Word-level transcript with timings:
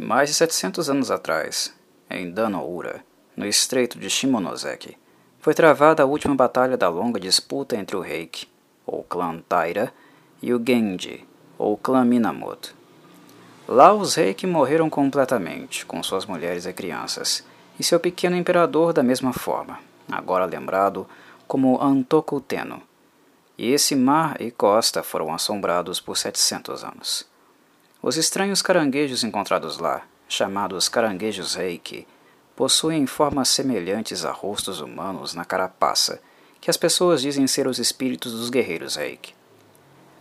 Mais 0.00 0.28
de 0.28 0.36
700 0.36 0.88
anos 0.88 1.10
atrás, 1.10 1.74
em 2.08 2.30
Danoura, 2.30 3.04
no 3.36 3.44
estreito 3.44 3.98
de 3.98 4.08
Shimonoseki, 4.08 4.96
foi 5.40 5.52
travada 5.54 6.04
a 6.04 6.06
última 6.06 6.36
batalha 6.36 6.76
da 6.76 6.88
longa 6.88 7.18
disputa 7.18 7.76
entre 7.76 7.96
o 7.96 8.00
Reiki, 8.00 8.46
ou 8.86 9.02
clã 9.02 9.42
Taira, 9.48 9.92
e 10.40 10.54
o 10.54 10.62
Genji, 10.64 11.26
ou 11.58 11.76
clã 11.76 12.04
Minamoto. 12.04 12.76
Lá 13.66 13.92
os 13.92 14.14
Reiki 14.14 14.46
morreram 14.46 14.88
completamente, 14.88 15.84
com 15.84 16.00
suas 16.00 16.24
mulheres 16.24 16.64
e 16.64 16.72
crianças, 16.72 17.44
e 17.78 17.82
seu 17.82 17.98
pequeno 17.98 18.36
imperador 18.36 18.92
da 18.92 19.02
mesma 19.02 19.32
forma, 19.32 19.80
agora 20.08 20.44
lembrado 20.44 21.08
como 21.48 21.82
Antoku 21.82 22.40
Teno. 22.40 22.80
E 23.58 23.72
esse 23.72 23.96
mar 23.96 24.40
e 24.40 24.52
costa 24.52 25.02
foram 25.02 25.34
assombrados 25.34 26.00
por 26.00 26.16
700 26.16 26.84
anos. 26.84 27.27
Os 28.00 28.16
estranhos 28.16 28.62
caranguejos 28.62 29.24
encontrados 29.24 29.78
lá, 29.78 30.02
chamados 30.28 30.88
caranguejos 30.88 31.56
reiki, 31.56 32.06
possuem 32.54 33.06
formas 33.06 33.48
semelhantes 33.48 34.24
a 34.24 34.30
rostos 34.30 34.80
humanos 34.80 35.34
na 35.34 35.44
carapaça, 35.44 36.20
que 36.60 36.70
as 36.70 36.76
pessoas 36.76 37.20
dizem 37.20 37.48
ser 37.48 37.66
os 37.66 37.80
espíritos 37.80 38.32
dos 38.32 38.50
guerreiros 38.50 38.94
reiki. 38.94 39.34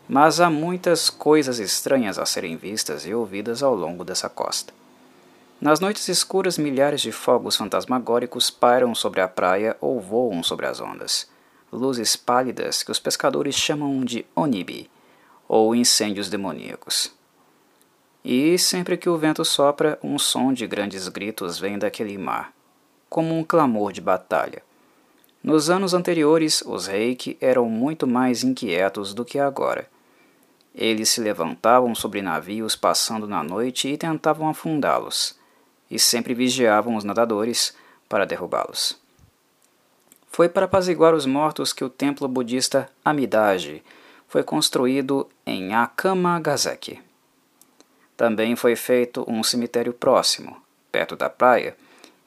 Mas 0.10 0.40
há 0.40 0.50
muitas 0.50 1.10
coisas 1.12 1.60
estranhas 1.60 2.18
a 2.18 2.26
serem 2.26 2.58
vistas 2.58 3.06
e 3.06 3.14
ouvidas 3.14 3.62
ao 3.62 3.76
longo 3.76 4.04
dessa 4.04 4.28
costa. 4.28 4.74
Nas 5.62 5.80
noites 5.80 6.08
escuras, 6.08 6.58
milhares 6.58 7.02
de 7.02 7.12
fogos 7.12 7.56
fantasmagóricos 7.56 8.50
pairam 8.50 8.96
sobre 8.96 9.22
a 9.22 9.28
praia 9.28 9.78
ou 9.80 10.00
voam 10.00 10.42
sobre 10.42 10.66
as 10.66 10.80
ondas. 10.80 11.30
Luzes 11.72 12.16
pálidas 12.16 12.82
que 12.82 12.92
os 12.92 13.00
pescadores 13.00 13.54
chamam 13.54 14.04
de 14.04 14.26
onibi, 14.36 14.90
ou 15.48 15.76
incêndios 15.76 16.28
demoníacos. 16.28 17.17
E 18.30 18.60
sempre 18.60 18.98
que 18.98 19.08
o 19.08 19.18
vento 19.18 19.46
sopra, 19.46 19.98
um 20.04 20.20
som 20.20 20.52
de 20.52 20.68
grandes 20.68 21.08
gritos 21.08 21.58
vem 21.58 21.80
daquele 21.80 22.18
mar, 22.18 22.52
como 23.10 23.34
um 23.34 23.42
clamor 23.42 23.94
de 23.94 24.02
batalha. 24.02 24.62
Nos 25.42 25.70
anos 25.70 25.94
anteriores, 25.94 26.62
os 26.62 26.88
reiki 26.88 27.38
eram 27.40 27.70
muito 27.70 28.06
mais 28.06 28.44
inquietos 28.44 29.14
do 29.14 29.24
que 29.24 29.40
agora. 29.40 29.88
Eles 30.76 31.08
se 31.08 31.22
levantavam 31.22 31.96
sobre 31.96 32.22
navios 32.22 32.76
passando 32.76 33.30
na 33.30 33.42
noite 33.42 33.88
e 33.88 33.98
tentavam 33.98 34.50
afundá-los, 34.50 35.40
e 35.90 35.98
sempre 35.98 36.34
vigiavam 36.34 36.98
os 36.98 37.06
nadadores 37.06 37.74
para 38.10 38.26
derrubá-los. 38.26 39.00
Foi 40.30 40.50
para 40.50 40.66
apaziguar 40.66 41.14
os 41.14 41.26
mortos 41.26 41.72
que 41.72 41.86
o 41.86 41.90
templo 41.90 42.28
budista 42.28 42.90
Amidaji 43.06 43.82
foi 44.28 44.44
construído 44.44 45.30
em 45.46 45.74
Akamagaseki. 45.74 47.07
Também 48.18 48.56
foi 48.56 48.76
feito 48.76 49.24
um 49.28 49.44
cemitério 49.44 49.94
próximo, 49.94 50.58
perto 50.92 51.16
da 51.16 51.30
praia, 51.30 51.78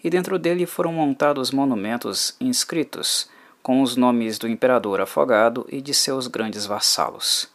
e 0.03 0.09
dentro 0.09 0.39
dele 0.39 0.65
foram 0.65 0.93
montados 0.93 1.51
monumentos 1.51 2.37
inscritos 2.41 3.29
com 3.61 3.83
os 3.83 3.97
nomes 3.97 4.39
do 4.39 4.47
imperador 4.47 5.01
afogado 5.01 5.67
e 5.69 5.81
de 5.81 5.93
seus 5.93 6.29
grandes 6.29 6.65
vassalos. 6.65 7.51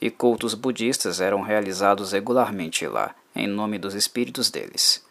E 0.00 0.08
cultos 0.08 0.54
budistas 0.54 1.20
eram 1.20 1.42
realizados 1.42 2.12
regularmente 2.12 2.86
lá, 2.86 3.12
em 3.34 3.48
nome 3.48 3.76
dos 3.76 3.94
espíritos 3.94 4.48
deles. 4.48 5.04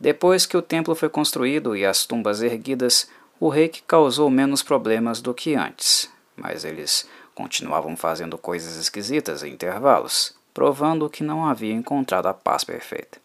Depois 0.00 0.46
que 0.46 0.56
o 0.56 0.62
templo 0.62 0.94
foi 0.94 1.10
construído 1.10 1.76
e 1.76 1.84
as 1.84 2.06
tumbas 2.06 2.40
erguidas, 2.40 3.08
o 3.38 3.50
rei 3.50 3.68
que 3.68 3.82
causou 3.82 4.30
menos 4.30 4.62
problemas 4.62 5.20
do 5.20 5.34
que 5.34 5.54
antes, 5.54 6.10
mas 6.34 6.64
eles 6.64 7.06
continuavam 7.34 7.96
fazendo 7.96 8.38
coisas 8.38 8.76
esquisitas 8.76 9.42
em 9.42 9.52
intervalos 9.52 10.34
provando 10.54 11.10
que 11.10 11.24
não 11.24 11.44
havia 11.44 11.74
encontrado 11.74 12.26
a 12.26 12.32
paz 12.32 12.62
perfeita. 12.62 13.18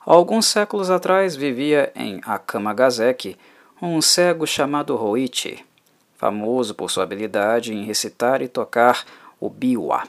Alguns 0.00 0.46
séculos 0.46 0.90
atrás 0.90 1.36
vivia 1.36 1.92
em 1.94 2.20
Akamagaseki 2.24 3.36
um 3.80 4.00
cego 4.00 4.46
chamado 4.46 4.96
Hoichi, 4.96 5.64
famoso 6.16 6.74
por 6.74 6.90
sua 6.90 7.04
habilidade 7.04 7.74
em 7.74 7.84
recitar 7.84 8.40
e 8.40 8.48
tocar 8.48 9.04
o 9.38 9.50
biwa. 9.50 10.04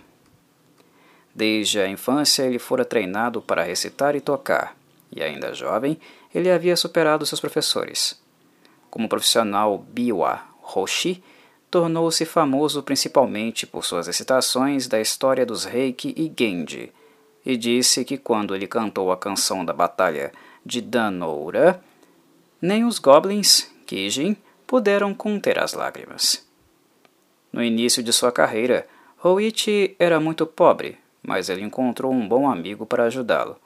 Desde 1.33 1.79
a 1.81 1.87
infância 1.87 2.43
ele 2.43 2.57
fora 2.57 2.85
treinado 2.85 3.41
para 3.41 3.63
recitar 3.63 4.15
e 4.15 4.21
tocar, 4.21 4.75
e 5.11 5.21
ainda 5.21 5.53
jovem, 5.53 5.99
ele 6.33 6.49
havia 6.49 6.77
superado 6.77 7.25
seus 7.25 7.41
professores. 7.41 8.17
Como 8.89 9.09
profissional 9.09 9.77
biwa 9.77 10.41
Hoshi, 10.61 11.21
tornou-se 11.75 12.23
famoso 12.23 12.81
principalmente 12.81 13.67
por 13.67 13.83
suas 13.83 14.07
recitações 14.07 14.87
da 14.87 15.01
história 15.01 15.45
dos 15.45 15.65
Reiki 15.65 16.15
e 16.15 16.31
Genji, 16.33 16.89
e 17.45 17.57
disse 17.57 18.05
que 18.05 18.17
quando 18.17 18.55
ele 18.55 18.65
cantou 18.65 19.11
a 19.11 19.17
canção 19.17 19.65
da 19.65 19.73
batalha 19.73 20.31
de 20.65 20.79
Danoura, 20.79 21.83
nem 22.61 22.85
os 22.85 22.97
goblins, 22.97 23.69
Kijin, 23.85 24.37
puderam 24.65 25.13
conter 25.13 25.59
as 25.59 25.73
lágrimas. 25.73 26.47
No 27.51 27.61
início 27.61 28.01
de 28.01 28.13
sua 28.13 28.31
carreira, 28.31 28.87
Hoichi 29.21 29.97
era 29.99 30.17
muito 30.17 30.45
pobre, 30.45 30.97
mas 31.21 31.49
ele 31.49 31.61
encontrou 31.61 32.09
um 32.09 32.25
bom 32.25 32.49
amigo 32.49 32.85
para 32.85 33.03
ajudá-lo. 33.03 33.57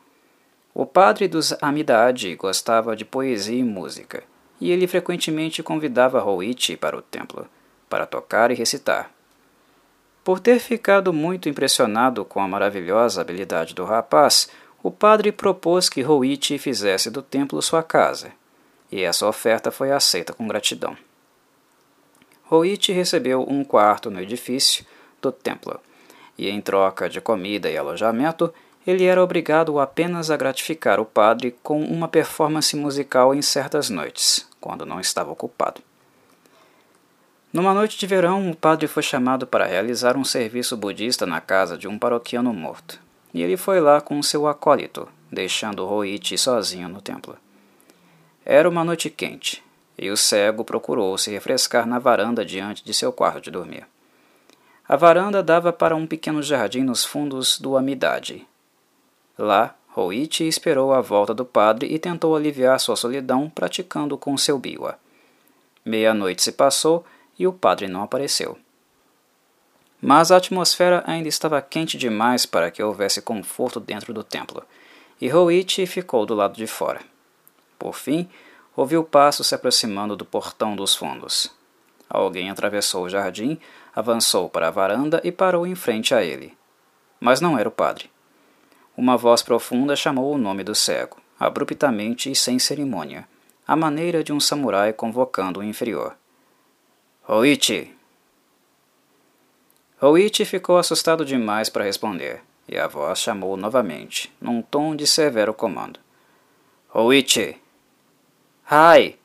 O 0.74 0.84
padre 0.84 1.28
dos 1.28 1.54
Amidade 1.62 2.36
gostava 2.36 2.96
de 2.96 3.06
poesia 3.06 3.60
e 3.60 3.64
música, 3.64 4.24
e 4.60 4.72
ele 4.72 4.88
frequentemente 4.88 5.62
convidava 5.62 6.26
Hoichi 6.26 6.76
para 6.76 6.98
o 6.98 7.04
templo 7.04 7.48
para 7.90 8.06
tocar 8.06 8.52
e 8.52 8.56
recitar. 8.56 9.12
Por 10.24 10.40
ter 10.40 10.60
ficado 10.60 11.12
muito 11.12 11.50
impressionado 11.50 12.24
com 12.24 12.40
a 12.40 12.48
maravilhosa 12.48 13.22
habilidade 13.22 13.74
do 13.74 13.84
rapaz, 13.84 14.50
o 14.84 14.92
padre 14.92 15.32
propôs 15.32 15.90
que 15.90 16.06
Hoichi 16.06 16.58
fizesse 16.58 17.10
do 17.10 17.22
templo 17.22 17.62
sua 17.62 17.82
casa, 17.82 18.32
e 18.92 19.02
essa 19.04 19.28
oferta 19.28 19.72
foi 19.72 19.92
aceita 19.92 20.32
com 20.32 20.48
gratidão. 20.48 20.96
Hoichi 22.50 22.92
recebeu 22.92 23.46
um 23.48 23.64
quarto 23.64 24.10
no 24.10 24.22
edifício 24.22 24.86
do 25.22 25.32
templo, 25.32 25.80
e 26.38 26.50
em 26.50 26.62
troca 26.62 27.10
de 27.10 27.20
comida 27.20 27.70
e 27.70 27.78
alojamento, 27.78 28.54
ele 28.88 29.06
era 29.06 29.24
obrigado 29.24 29.80
apenas 29.80 30.32
a 30.32 30.38
gratificar 30.38 31.00
o 31.00 31.06
padre 31.06 31.56
com 31.62 31.84
uma 31.84 32.08
performance 32.08 32.76
musical 32.76 33.36
em 33.36 33.42
certas 33.42 33.90
noites, 33.90 34.48
quando 34.60 34.86
não 34.86 35.00
estava 35.00 35.32
ocupado. 35.32 35.82
Numa 37.52 37.74
noite 37.74 37.98
de 37.98 38.06
verão, 38.06 38.52
o 38.52 38.56
padre 38.56 38.88
foi 38.88 39.02
chamado 39.02 39.48
para 39.48 39.66
realizar 39.66 40.16
um 40.16 40.24
serviço 40.24 40.78
budista 40.78 41.26
na 41.26 41.42
casa 41.42 41.76
de 41.76 41.88
um 41.88 41.98
paroquiano 41.98 42.54
morto, 42.54 43.00
e 43.34 43.42
ele 43.42 43.58
foi 43.58 43.80
lá 43.80 44.00
com 44.00 44.22
seu 44.22 44.48
acólito, 44.48 45.08
deixando 45.32 45.86
Roichi 45.86 46.38
sozinho 46.38 46.88
no 46.88 47.02
templo. 47.02 47.36
Era 48.46 48.70
uma 48.70 48.84
noite 48.84 49.10
quente, 49.10 49.64
e 49.98 50.12
o 50.12 50.18
cego 50.18 50.64
procurou 50.64 51.18
se 51.18 51.32
refrescar 51.32 51.88
na 51.88 51.98
varanda 51.98 52.46
diante 52.46 52.84
de 52.84 52.94
seu 52.94 53.12
quarto 53.12 53.42
de 53.42 53.52
dormir. 53.52 53.88
A 54.88 54.96
varanda 54.96 55.42
dava 55.42 55.74
para 55.74 55.96
um 55.96 56.06
pequeno 56.06 56.44
jardim 56.44 56.84
nos 56.84 57.04
fundos 57.04 57.60
do 57.60 57.76
Amidade. 57.76 58.48
Lá, 59.38 59.76
Roichi 59.88 60.48
esperou 60.48 60.94
a 60.94 61.02
volta 61.02 61.34
do 61.34 61.46
padre 61.46 61.92
e 61.92 61.98
tentou 61.98 62.36
aliviar 62.36 62.80
sua 62.80 62.96
solidão 62.96 63.50
praticando 63.50 64.18
com 64.18 64.38
seu 64.38 64.60
biwa. 64.60 65.00
Meia-noite 65.84 66.44
se 66.44 66.52
passou 66.52 67.04
e 67.40 67.48
o 67.48 67.54
padre 67.54 67.88
não 67.88 68.04
apareceu. 68.04 68.58
Mas 70.02 70.32
a 70.32 70.38
atmosfera 70.38 71.04
ainda 71.08 71.28
estava 71.28 71.62
quente 71.62 71.98
demais 71.98 72.46
para 72.46 72.70
que 72.70 72.84
houvesse 72.84 73.22
conforto 73.22 73.80
dentro 73.80 74.14
do 74.14 74.24
templo, 74.24 74.64
e 75.20 75.34
Hoichi 75.34 75.86
ficou 75.86 76.26
do 76.26 76.36
lado 76.36 76.56
de 76.56 76.68
fora. 76.68 77.02
Por 77.78 77.96
fim, 77.96 78.30
ouviu 78.76 79.04
passos 79.04 79.48
se 79.48 79.56
aproximando 79.56 80.16
do 80.16 80.26
portão 80.26 80.76
dos 80.76 80.96
fundos. 80.96 81.50
Alguém 82.10 82.50
atravessou 82.50 83.04
o 83.04 83.10
jardim, 83.10 83.60
avançou 83.96 84.50
para 84.50 84.68
a 84.68 84.72
varanda 84.72 85.22
e 85.24 85.32
parou 85.32 85.68
em 85.68 85.76
frente 85.76 86.14
a 86.14 86.24
ele. 86.24 86.58
Mas 87.20 87.42
não 87.42 87.58
era 87.58 87.68
o 87.68 87.72
padre. 87.72 88.10
Uma 88.96 89.16
voz 89.16 89.42
profunda 89.42 89.96
chamou 89.96 90.34
o 90.34 90.38
nome 90.38 90.64
do 90.64 90.74
cego, 90.74 91.18
abruptamente 91.40 92.32
e 92.32 92.36
sem 92.36 92.58
cerimônia, 92.58 93.28
à 93.68 93.76
maneira 93.76 94.24
de 94.24 94.34
um 94.34 94.40
samurai 94.40 94.92
convocando 94.92 95.60
o 95.60 95.64
inferior. 95.64 96.16
Oichi! 97.32 97.96
Oichi 100.02 100.46
ficou 100.46 100.80
assustado 100.80 101.24
demais 101.24 101.70
para 101.70 101.84
responder, 101.84 102.42
e 102.68 102.76
a 102.76 102.88
voz 102.88 103.20
chamou 103.20 103.56
novamente, 103.56 104.34
num 104.42 104.64
tom 104.64 104.96
de 104.96 105.06
severo 105.06 105.54
comando. 105.54 106.00
Oichi! 106.92 107.62
Hai! 108.66 109.20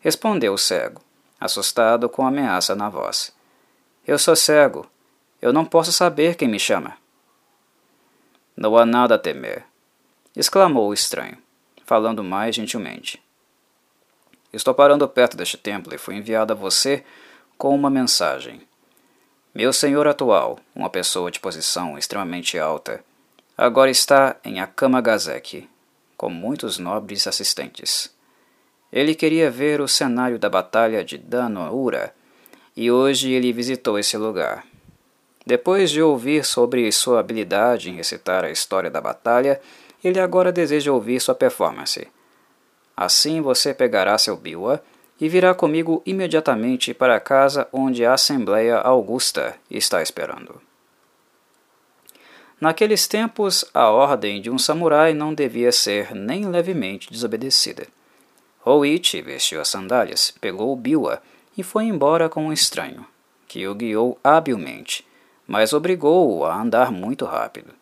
Respondeu 0.00 0.54
o 0.54 0.58
cego, 0.58 1.02
assustado 1.38 2.08
com 2.08 2.24
a 2.24 2.28
ameaça 2.28 2.74
na 2.74 2.88
voz. 2.88 3.30
Eu 4.06 4.18
sou 4.18 4.34
cego. 4.34 4.90
Eu 5.42 5.52
não 5.52 5.66
posso 5.66 5.92
saber 5.92 6.34
quem 6.34 6.48
me 6.48 6.58
chama. 6.58 6.96
Não 8.56 8.74
há 8.78 8.86
nada 8.86 9.16
a 9.16 9.18
temer, 9.18 9.66
exclamou 10.34 10.88
o 10.88 10.94
estranho, 10.94 11.36
falando 11.84 12.24
mais 12.24 12.56
gentilmente. 12.56 13.22
Estou 14.52 14.72
parando 14.72 15.06
perto 15.08 15.36
deste 15.36 15.56
templo 15.56 15.94
e 15.94 15.98
fui 15.98 16.16
enviado 16.16 16.52
a 16.52 16.56
você 16.56 17.04
com 17.56 17.74
uma 17.74 17.90
mensagem. 17.90 18.62
Meu 19.54 19.72
senhor 19.72 20.06
atual, 20.06 20.58
uma 20.74 20.88
pessoa 20.88 21.30
de 21.30 21.40
posição 21.40 21.98
extremamente 21.98 22.58
alta, 22.58 23.04
agora 23.56 23.90
está 23.90 24.36
em 24.44 24.60
Akamagazeki, 24.60 25.68
com 26.16 26.30
muitos 26.30 26.78
nobres 26.78 27.26
assistentes. 27.26 28.14
Ele 28.92 29.14
queria 29.14 29.50
ver 29.50 29.80
o 29.80 29.88
cenário 29.88 30.38
da 30.38 30.48
batalha 30.48 31.04
de 31.04 31.18
Danoura 31.18 32.14
e 32.76 32.90
hoje 32.90 33.32
ele 33.32 33.52
visitou 33.52 33.98
esse 33.98 34.16
lugar. 34.16 34.64
Depois 35.44 35.90
de 35.90 36.00
ouvir 36.00 36.44
sobre 36.44 36.90
sua 36.92 37.20
habilidade 37.20 37.90
em 37.90 37.96
recitar 37.96 38.44
a 38.44 38.50
história 38.50 38.90
da 38.90 39.00
batalha, 39.00 39.60
ele 40.02 40.20
agora 40.20 40.52
deseja 40.52 40.92
ouvir 40.92 41.20
sua 41.20 41.34
performance. 41.34 42.06
Assim 43.00 43.40
você 43.40 43.72
pegará 43.72 44.18
seu 44.18 44.36
biwa 44.36 44.82
e 45.20 45.28
virá 45.28 45.54
comigo 45.54 46.02
imediatamente 46.04 46.92
para 46.92 47.14
a 47.14 47.20
casa 47.20 47.68
onde 47.72 48.04
a 48.04 48.14
Assembleia 48.14 48.76
Augusta 48.78 49.54
está 49.70 50.02
esperando. 50.02 50.60
Naqueles 52.60 53.06
tempos, 53.06 53.64
a 53.72 53.88
ordem 53.88 54.42
de 54.42 54.50
um 54.50 54.58
samurai 54.58 55.14
não 55.14 55.32
devia 55.32 55.70
ser 55.70 56.12
nem 56.12 56.48
levemente 56.48 57.08
desobedecida. 57.08 57.86
Hoichi 58.64 59.22
vestiu 59.22 59.60
as 59.60 59.68
sandálias, 59.68 60.34
pegou 60.40 60.72
o 60.72 60.76
biwa 60.76 61.22
e 61.56 61.62
foi 61.62 61.84
embora 61.84 62.28
com 62.28 62.46
um 62.46 62.52
estranho, 62.52 63.06
que 63.46 63.64
o 63.68 63.76
guiou 63.76 64.18
habilmente, 64.24 65.06
mas 65.46 65.72
obrigou-o 65.72 66.44
a 66.44 66.60
andar 66.60 66.90
muito 66.90 67.24
rápido. 67.24 67.72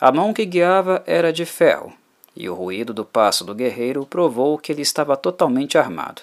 A 0.00 0.12
mão 0.12 0.32
que 0.32 0.46
guiava 0.46 1.02
era 1.08 1.32
de 1.32 1.44
ferro, 1.44 1.92
e 2.38 2.48
o 2.48 2.54
ruído 2.54 2.94
do 2.94 3.04
passo 3.04 3.44
do 3.44 3.52
guerreiro 3.52 4.06
provou 4.06 4.56
que 4.56 4.70
ele 4.70 4.80
estava 4.80 5.16
totalmente 5.16 5.76
armado, 5.76 6.22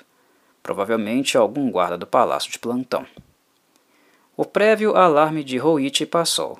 provavelmente 0.63 1.37
algum 1.37 1.69
guarda 1.69 1.97
do 1.97 2.07
palácio 2.07 2.49
de 2.49 2.57
plantão. 2.57 3.05
O 4.37 4.45
prévio 4.45 4.95
alarme 4.95 5.43
de 5.43 5.59
Hoichi 5.59 6.05
passou, 6.05 6.57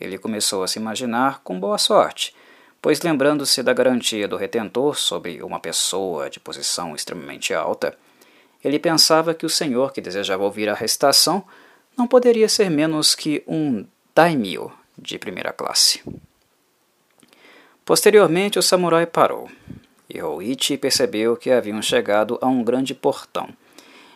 ele 0.00 0.18
começou 0.18 0.64
a 0.64 0.68
se 0.68 0.80
imaginar 0.80 1.42
com 1.44 1.60
boa 1.60 1.78
sorte, 1.78 2.34
pois 2.82 3.00
lembrando-se 3.00 3.62
da 3.62 3.72
garantia 3.72 4.26
do 4.26 4.36
retentor 4.36 4.98
sobre 4.98 5.44
uma 5.44 5.60
pessoa 5.60 6.28
de 6.28 6.40
posição 6.40 6.96
extremamente 6.96 7.54
alta, 7.54 7.96
ele 8.64 8.80
pensava 8.80 9.32
que 9.32 9.46
o 9.46 9.50
senhor 9.50 9.92
que 9.92 10.00
desejava 10.00 10.42
ouvir 10.42 10.68
a 10.68 10.74
recitação 10.74 11.44
não 11.96 12.08
poderia 12.08 12.48
ser 12.48 12.68
menos 12.68 13.14
que 13.14 13.44
um 13.46 13.86
daimyo 14.12 14.72
de 14.96 15.16
primeira 15.20 15.52
classe. 15.52 16.02
Posteriormente, 17.88 18.58
o 18.58 18.62
samurai 18.62 19.06
parou, 19.06 19.48
e 20.10 20.22
Hoichi 20.22 20.76
percebeu 20.76 21.38
que 21.38 21.50
haviam 21.50 21.80
chegado 21.80 22.38
a 22.42 22.46
um 22.46 22.62
grande 22.62 22.94
portão, 22.94 23.48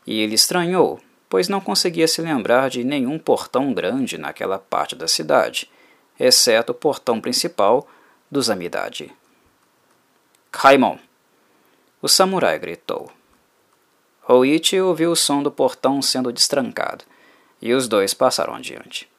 e 0.06 0.20
ele 0.20 0.34
estranhou, 0.34 1.00
pois 1.26 1.48
não 1.48 1.58
conseguia 1.58 2.06
se 2.06 2.20
lembrar 2.20 2.68
de 2.68 2.84
nenhum 2.84 3.18
portão 3.18 3.72
grande 3.72 4.18
naquela 4.18 4.58
parte 4.58 4.94
da 4.94 5.08
cidade, 5.08 5.70
exceto 6.20 6.72
o 6.72 6.74
portão 6.74 7.18
principal 7.18 7.88
dos 8.30 8.50
Amidade. 8.50 9.10
Kaimon! 10.50 10.98
O 12.02 12.08
samurai 12.08 12.58
gritou. 12.58 13.10
Hoichi 14.28 14.82
ouviu 14.82 15.12
o 15.12 15.16
som 15.16 15.42
do 15.42 15.50
portão 15.50 16.02
sendo 16.02 16.30
destrancado, 16.30 17.06
e 17.62 17.72
os 17.72 17.88
dois 17.88 18.12
passaram 18.12 18.54
adiante. 18.54 19.10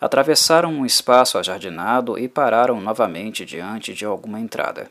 Atravessaram 0.00 0.72
um 0.72 0.84
espaço 0.84 1.38
ajardinado 1.38 2.18
e 2.18 2.28
pararam 2.28 2.80
novamente 2.80 3.44
diante 3.44 3.94
de 3.94 4.04
alguma 4.04 4.40
entrada. 4.40 4.90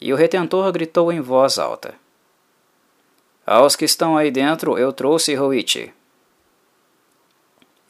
E 0.00 0.12
o 0.12 0.16
retentor 0.16 0.70
gritou 0.72 1.12
em 1.12 1.20
voz 1.20 1.58
alta: 1.58 1.94
aos 3.44 3.74
que 3.74 3.84
estão 3.84 4.16
aí 4.16 4.30
dentro, 4.30 4.78
eu 4.78 4.92
trouxe 4.92 5.36
Hoichi. 5.36 5.92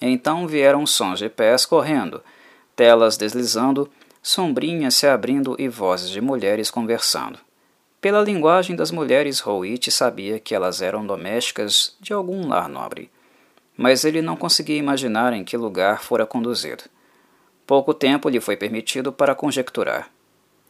Então 0.00 0.47
vieram 0.47 0.87
sons 0.87 1.19
de 1.19 1.29
pés 1.29 1.67
correndo, 1.67 2.23
telas 2.75 3.19
deslizando, 3.19 3.91
sombrinhas 4.23 4.94
se 4.94 5.06
abrindo 5.06 5.55
e 5.59 5.69
vozes 5.69 6.09
de 6.09 6.23
mulheres 6.23 6.70
conversando. 6.70 7.38
Pela 8.00 8.23
linguagem 8.23 8.75
das 8.75 8.91
mulheres, 8.91 9.47
Hoichi 9.47 9.91
sabia 9.91 10.41
que 10.41 10.55
elas 10.55 10.81
eram 10.81 11.06
domésticas 11.06 11.94
de 12.00 12.14
algum 12.14 12.49
lar 12.49 12.69
nobre, 12.69 13.11
mas 13.77 14.05
ele 14.05 14.23
não 14.23 14.37
conseguia 14.37 14.77
imaginar 14.77 15.33
em 15.33 15.45
que 15.45 15.57
lugar 15.57 16.03
fora 16.03 16.27
conduzido. 16.27 16.85
Pouco 17.67 17.95
tempo 17.95 18.29
lhe 18.29 18.41
foi 18.41 18.57
permitido 18.57 19.13
para 19.13 19.35
conjecturar. 19.35 20.11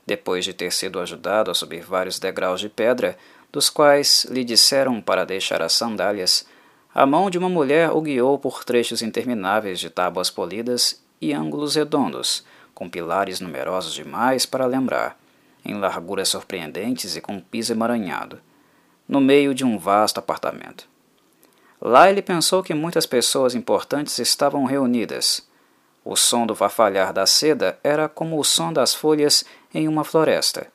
Depois 0.06 0.44
de 0.44 0.52
ter 0.52 0.72
sido 0.72 1.00
ajudado 1.00 1.50
a 1.50 1.54
subir 1.54 1.82
vários 1.82 2.18
degraus 2.18 2.60
de 2.60 2.68
pedra, 2.68 3.16
dos 3.50 3.68
quais 3.68 4.26
lhe 4.30 4.44
disseram 4.44 5.00
para 5.00 5.24
deixar 5.24 5.62
as 5.62 5.72
sandálias, 5.72 6.46
a 6.94 7.06
mão 7.06 7.30
de 7.30 7.38
uma 7.38 7.48
mulher 7.48 7.90
o 7.90 8.00
guiou 8.00 8.38
por 8.38 8.64
trechos 8.64 9.02
intermináveis 9.02 9.80
de 9.80 9.88
tábuas 9.88 10.30
polidas 10.30 11.02
e 11.20 11.32
ângulos 11.32 11.74
redondos, 11.74 12.44
com 12.74 12.88
pilares 12.88 13.40
numerosos 13.40 13.94
demais 13.94 14.44
para 14.44 14.66
lembrar, 14.66 15.18
em 15.64 15.74
larguras 15.74 16.28
surpreendentes 16.28 17.16
e 17.16 17.20
com 17.20 17.40
piso 17.40 17.72
emaranhado, 17.72 18.40
no 19.08 19.20
meio 19.20 19.54
de 19.54 19.64
um 19.64 19.78
vasto 19.78 20.18
apartamento. 20.18 20.91
Lá 21.84 22.08
ele 22.08 22.22
pensou 22.22 22.62
que 22.62 22.72
muitas 22.72 23.06
pessoas 23.06 23.56
importantes 23.56 24.16
estavam 24.20 24.64
reunidas. 24.64 25.44
O 26.04 26.14
som 26.14 26.46
do 26.46 26.54
farfalhar 26.54 27.12
da 27.12 27.26
seda 27.26 27.76
era 27.82 28.08
como 28.08 28.38
o 28.38 28.44
som 28.44 28.72
das 28.72 28.94
folhas 28.94 29.44
em 29.74 29.88
uma 29.88 30.04
floresta. 30.04 30.68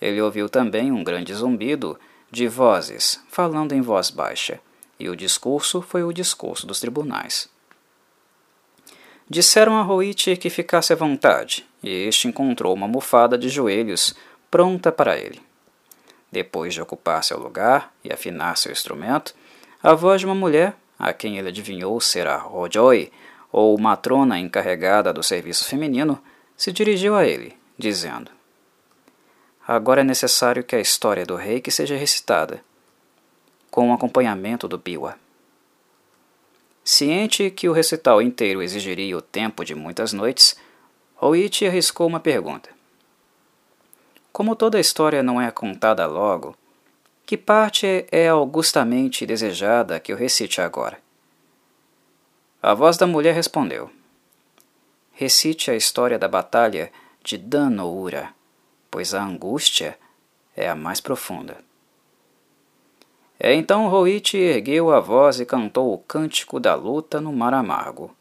Ele 0.00 0.22
ouviu 0.22 0.48
também 0.48 0.92
um 0.92 1.02
grande 1.02 1.34
zumbido 1.34 1.98
de 2.30 2.46
vozes, 2.46 3.20
falando 3.28 3.72
em 3.72 3.80
voz 3.80 4.10
baixa, 4.10 4.60
e 4.98 5.08
o 5.08 5.16
discurso 5.16 5.82
foi 5.82 6.04
o 6.04 6.12
discurso 6.12 6.68
dos 6.68 6.78
tribunais. 6.78 7.48
Disseram 9.28 9.76
a 9.76 9.82
Roit 9.82 10.36
que 10.36 10.50
ficasse 10.50 10.92
à 10.92 10.96
vontade, 10.96 11.66
e 11.82 11.90
este 11.90 12.28
encontrou 12.28 12.74
uma 12.74 12.86
almofada 12.86 13.36
de 13.36 13.48
joelhos 13.48 14.14
pronta 14.52 14.92
para 14.92 15.18
ele. 15.18 15.42
Depois 16.30 16.74
de 16.74 16.80
ocupar 16.80 17.24
seu 17.24 17.40
lugar 17.40 17.92
e 18.04 18.12
afinar 18.12 18.56
seu 18.56 18.70
instrumento, 18.70 19.34
a 19.84 19.92
voz 19.92 20.20
de 20.20 20.26
uma 20.26 20.34
mulher, 20.34 20.74
a 20.98 21.12
quem 21.12 21.36
ele 21.36 21.50
adivinhou 21.50 22.00
ser 22.00 22.26
a 22.26 22.38
Rojoi, 22.38 23.12
ou 23.52 23.78
matrona 23.78 24.38
encarregada 24.38 25.12
do 25.12 25.22
serviço 25.22 25.66
feminino, 25.66 26.18
se 26.56 26.72
dirigiu 26.72 27.14
a 27.14 27.26
ele, 27.26 27.54
dizendo: 27.76 28.30
Agora 29.68 30.00
é 30.00 30.04
necessário 30.04 30.64
que 30.64 30.74
a 30.74 30.80
história 30.80 31.26
do 31.26 31.36
rei 31.36 31.60
que 31.60 31.70
seja 31.70 31.96
recitada, 31.96 32.64
com 33.70 33.90
o 33.90 33.92
acompanhamento 33.92 34.66
do 34.66 34.78
biwa. 34.78 35.16
Ciente 36.82 37.50
que 37.50 37.68
o 37.68 37.72
recital 37.72 38.22
inteiro 38.22 38.62
exigiria 38.62 39.14
o 39.14 39.20
tempo 39.20 39.66
de 39.66 39.74
muitas 39.74 40.14
noites, 40.14 40.56
Oichi 41.20 41.66
arriscou 41.66 42.06
uma 42.06 42.20
pergunta. 42.20 42.70
Como 44.32 44.56
toda 44.56 44.78
a 44.78 44.80
história 44.80 45.22
não 45.22 45.38
é 45.38 45.50
contada 45.50 46.06
logo, 46.06 46.56
que 47.26 47.36
parte 47.36 48.06
é 48.10 48.28
augustamente 48.28 49.26
desejada 49.26 50.00
que 50.00 50.12
eu 50.12 50.16
recite 50.16 50.60
agora? 50.60 50.98
A 52.62 52.74
voz 52.74 52.96
da 52.96 53.06
mulher 53.06 53.34
respondeu: 53.34 53.90
Recite 55.12 55.70
a 55.70 55.76
história 55.76 56.18
da 56.18 56.28
batalha 56.28 56.90
de 57.22 57.38
Danoura 57.38 58.34
pois 58.94 59.12
a 59.12 59.24
angústia 59.24 59.98
é 60.56 60.68
a 60.68 60.76
mais 60.76 61.00
profunda. 61.00 61.56
É 63.40 63.52
então 63.52 63.88
Roit 63.88 64.36
ergueu 64.36 64.92
a 64.92 65.00
voz 65.00 65.40
e 65.40 65.44
cantou 65.44 65.92
o 65.92 65.98
cântico 65.98 66.60
da 66.60 66.76
luta 66.76 67.20
no 67.20 67.32
mar 67.32 67.52
amargo, 67.52 68.14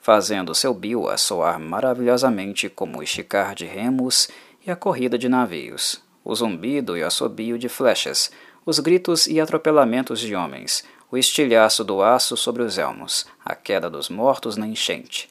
fazendo 0.00 0.54
seu 0.54 0.72
biwa 0.72 1.18
soar 1.18 1.58
maravilhosamente 1.58 2.68
como 2.68 2.98
o 2.98 3.02
esticar 3.02 3.56
de 3.56 3.66
remos 3.66 4.28
e 4.64 4.70
a 4.70 4.76
corrida 4.76 5.18
de 5.18 5.28
navios, 5.28 6.00
o 6.28 6.34
zumbido 6.34 6.94
e 6.94 7.02
o 7.02 7.06
assobio 7.06 7.58
de 7.58 7.70
flechas, 7.70 8.30
os 8.66 8.78
gritos 8.78 9.26
e 9.26 9.40
atropelamentos 9.40 10.20
de 10.20 10.34
homens, 10.34 10.84
o 11.10 11.16
estilhaço 11.16 11.82
do 11.82 12.02
aço 12.02 12.36
sobre 12.36 12.62
os 12.62 12.76
elmos, 12.76 13.26
a 13.42 13.54
queda 13.54 13.88
dos 13.88 14.10
mortos 14.10 14.54
na 14.54 14.66
enchente. 14.66 15.30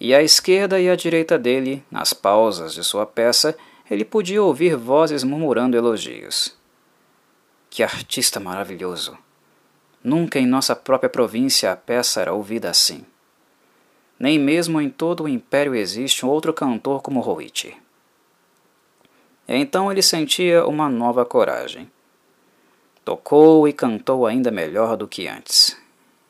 E 0.00 0.12
à 0.12 0.20
esquerda 0.20 0.80
e 0.80 0.90
à 0.90 0.96
direita 0.96 1.38
dele, 1.38 1.84
nas 1.88 2.12
pausas 2.12 2.74
de 2.74 2.82
sua 2.82 3.06
peça, 3.06 3.56
ele 3.88 4.04
podia 4.04 4.42
ouvir 4.42 4.74
vozes 4.74 5.22
murmurando 5.22 5.76
elogios. 5.76 6.58
Que 7.70 7.84
artista 7.84 8.40
maravilhoso! 8.40 9.16
Nunca 10.02 10.40
em 10.40 10.46
nossa 10.46 10.74
própria 10.74 11.08
província 11.08 11.70
a 11.70 11.76
peça 11.76 12.20
era 12.20 12.32
ouvida 12.32 12.68
assim. 12.68 13.06
Nem 14.18 14.40
mesmo 14.40 14.80
em 14.80 14.90
todo 14.90 15.22
o 15.22 15.28
império 15.28 15.72
existe 15.72 16.26
um 16.26 16.28
outro 16.28 16.52
cantor 16.52 17.00
como 17.00 17.24
Hoichi. 17.24 17.76
Então 19.52 19.90
ele 19.90 20.00
sentia 20.00 20.64
uma 20.64 20.88
nova 20.88 21.24
coragem. 21.24 21.90
Tocou 23.04 23.66
e 23.66 23.72
cantou 23.72 24.24
ainda 24.24 24.48
melhor 24.48 24.96
do 24.96 25.08
que 25.08 25.26
antes, 25.26 25.76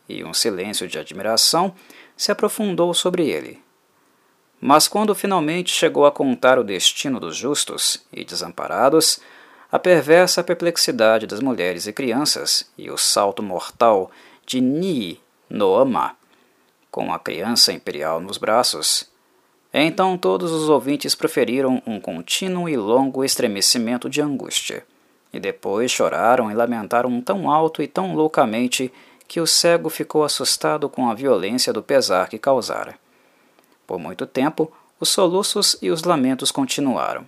e 0.09 0.25
um 0.25 0.33
silêncio 0.33 0.89
de 0.89 0.99
admiração 0.99 1.75
se 2.17 2.33
aprofundou 2.33 2.95
sobre 2.95 3.29
ele, 3.29 3.63
mas 4.61 4.87
quando 4.87 5.15
finalmente 5.15 5.73
chegou 5.73 6.07
a 6.07 6.13
contar 6.13 6.59
o 6.59 6.65
destino 6.65 7.19
dos 7.19 7.37
justos 7.37 8.03
e 8.13 8.25
desamparados, 8.25 9.21
a 9.73 9.79
perversa 9.79 10.45
perplexidade 10.45 11.27
das 11.27 11.41
mulheres 11.41 11.87
e 11.87 11.93
crianças 11.93 12.71
e 12.77 12.91
o 12.91 12.97
salto 12.97 13.43
mortal 13.43 14.11
de 14.47 14.61
Ni 14.61 15.21
no 15.49 15.75
Ama, 15.75 16.17
com 16.91 17.13
a 17.13 17.19
criança 17.19 17.73
imperial 17.73 18.21
nos 18.21 18.39
braços, 18.39 19.10
Então 19.73 20.19
todos 20.19 20.51
os 20.51 20.69
ouvintes 20.69 21.15
proferiram 21.15 21.81
um 21.87 22.01
contínuo 22.01 22.69
e 22.69 22.77
longo 22.77 23.25
estremecimento 23.25 24.11
de 24.11 24.21
angústia, 24.21 24.85
e 25.33 25.39
depois 25.39 25.91
choraram 25.91 26.51
e 26.51 26.55
lamentaram 26.55 27.21
tão 27.21 27.51
alto 27.51 27.81
e 27.81 27.87
tão 27.87 28.15
loucamente 28.15 28.93
que 29.29 29.41
o 29.41 29.47
cego 29.47 29.89
ficou 29.89 30.25
assustado 30.25 30.89
com 30.89 31.09
a 31.09 31.15
violência 31.15 31.73
do 31.73 31.83
pesar 31.83 32.29
que 32.29 32.37
causara. 32.37 32.99
Por 33.87 33.99
muito 33.99 34.27
tempo, 34.27 34.73
os 34.99 35.09
soluços 35.09 35.77
e 35.81 35.89
os 35.89 36.03
lamentos 36.03 36.51
continuaram, 36.51 37.25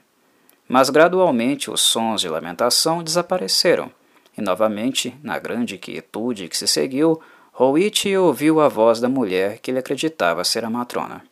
mas 0.69 0.91
gradualmente 0.91 1.71
os 1.71 1.81
sons 1.81 2.21
de 2.21 2.29
lamentação 2.29 3.05
desapareceram, 3.05 3.91
e 4.37 4.43
novamente, 4.43 5.15
na 5.23 5.39
grande 5.39 5.79
quietude 5.79 6.49
que 6.49 6.57
se 6.57 6.67
seguiu, 6.67 7.21
Rowit 7.53 8.17
ouviu 8.17 8.61
a 8.61 8.69
voz 8.69 9.01
da 9.01 9.09
mulher 9.09 9.59
que 9.59 9.71
ele 9.71 9.79
acreditava 9.79 10.43
ser 10.43 10.65
a 10.65 10.71
matrona. 10.71 11.23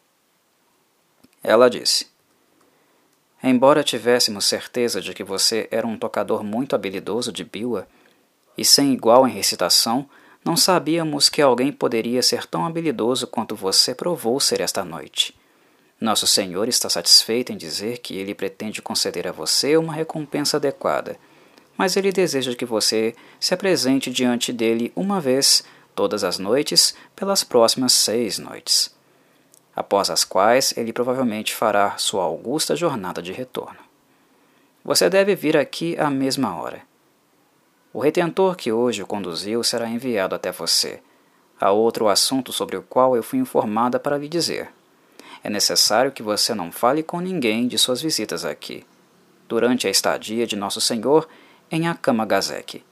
Ela 1.43 1.71
disse: 1.71 2.07
Embora 3.43 3.83
tivéssemos 3.83 4.45
certeza 4.45 5.01
de 5.01 5.15
que 5.15 5.25
você 5.25 5.67
era 5.71 5.87
um 5.87 5.97
tocador 5.97 6.45
muito 6.45 6.75
habilidoso 6.75 7.33
de 7.33 7.45
biwa 7.45 7.89
e 8.57 8.65
sem 8.65 8.93
igual 8.93 9.27
em 9.27 9.33
recitação, 9.33 10.09
não 10.45 10.57
sabíamos 10.57 11.29
que 11.29 11.41
alguém 11.41 11.73
poderia 11.73 12.23
ser 12.23 12.47
tão 12.47 12.67
habilidoso 12.67 13.27
quanto 13.27 13.57
você 13.57 13.95
provou 13.95 14.39
ser 14.39 14.61
esta 14.61 14.85
noite. 14.85 15.35
Nosso 15.99 16.27
Senhor 16.27 16.69
está 16.69 16.89
satisfeito 16.89 17.53
em 17.53 17.57
dizer 17.57 17.99
que 17.99 18.17
ele 18.17 18.35
pretende 18.35 18.81
conceder 18.81 19.27
a 19.27 19.33
você 19.33 19.77
uma 19.77 19.93
recompensa 19.93 20.57
adequada, 20.57 21.19
mas 21.77 21.97
ele 21.97 22.13
deseja 22.13 22.55
que 22.55 22.65
você 22.65 23.15
se 23.39 23.55
apresente 23.55 24.11
diante 24.11 24.53
dele 24.53 24.93
uma 24.95 25.21
vez 25.21 25.65
todas 25.95 26.25
as 26.25 26.39
noites 26.39 26.95
pelas 27.17 27.45
próximas 27.45 27.93
seis 27.93 28.39
noites 28.39 29.00
após 29.81 30.11
as 30.11 30.25
quais 30.25 30.75
ele 30.77 30.93
provavelmente 30.93 31.55
fará 31.55 31.97
sua 31.97 32.23
augusta 32.25 32.77
jornada 32.77 33.23
de 33.23 33.33
retorno. 33.33 33.79
Você 34.85 35.09
deve 35.09 35.35
vir 35.35 35.57
aqui 35.57 35.99
à 35.99 36.11
mesma 36.11 36.55
hora. 36.55 36.83
O 37.91 37.99
retentor 37.99 38.57
que 38.57 38.71
hoje 38.71 39.03
o 39.03 39.07
conduziu 39.07 39.65
será 39.65 39.89
enviado 39.89 40.35
até 40.35 40.53
você. 40.53 41.01
Há 41.59 41.71
outro 41.71 42.09
assunto 42.09 42.53
sobre 42.53 42.77
o 42.77 42.83
qual 42.83 43.17
eu 43.17 43.23
fui 43.23 43.39
informada 43.39 43.99
para 43.99 44.19
lhe 44.19 44.29
dizer. 44.29 44.69
É 45.43 45.49
necessário 45.49 46.13
que 46.13 46.23
você 46.23 46.55
não 46.55 46.71
fale 46.71 47.03
com 47.03 47.19
ninguém 47.19 47.67
de 47.67 47.79
suas 47.79 48.03
visitas 48.03 48.45
aqui, 48.45 48.85
durante 49.49 49.87
a 49.87 49.91
estadia 49.91 50.47
de 50.47 50.57
Nosso 50.57 50.81
Senhor 50.81 51.27
em 51.71 51.89
Akamagazek. 51.89 52.85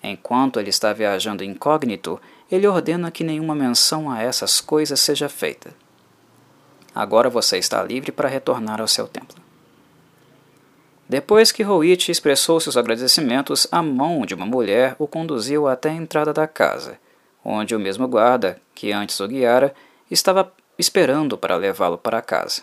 Enquanto 0.00 0.60
ele 0.60 0.70
está 0.70 0.92
viajando 0.92 1.42
incógnito, 1.42 2.20
ele 2.48 2.68
ordena 2.68 3.10
que 3.10 3.24
nenhuma 3.24 3.54
menção 3.54 4.08
a 4.08 4.22
essas 4.22 4.60
coisas 4.60 5.00
seja 5.00 5.28
feita. 5.28 5.74
Agora 6.94 7.28
você 7.28 7.58
está 7.58 7.82
livre 7.82 8.12
para 8.12 8.28
retornar 8.28 8.80
ao 8.80 8.86
seu 8.86 9.08
templo. 9.08 9.42
Depois 11.08 11.52
que 11.52 11.62
Roit 11.62 12.10
expressou 12.10 12.60
seus 12.60 12.76
agradecimentos, 12.76 13.66
a 13.70 13.82
mão 13.82 14.24
de 14.24 14.34
uma 14.34 14.46
mulher 14.46 14.96
o 14.98 15.06
conduziu 15.06 15.68
até 15.68 15.90
a 15.90 15.94
entrada 15.94 16.32
da 16.32 16.46
casa, 16.46 16.98
onde 17.44 17.74
o 17.74 17.80
mesmo 17.80 18.08
guarda, 18.08 18.60
que 18.74 18.90
antes 18.90 19.20
o 19.20 19.28
guiara, 19.28 19.74
estava 20.10 20.50
esperando 20.78 21.36
para 21.36 21.56
levá-lo 21.56 21.98
para 21.98 22.22
casa. 22.22 22.62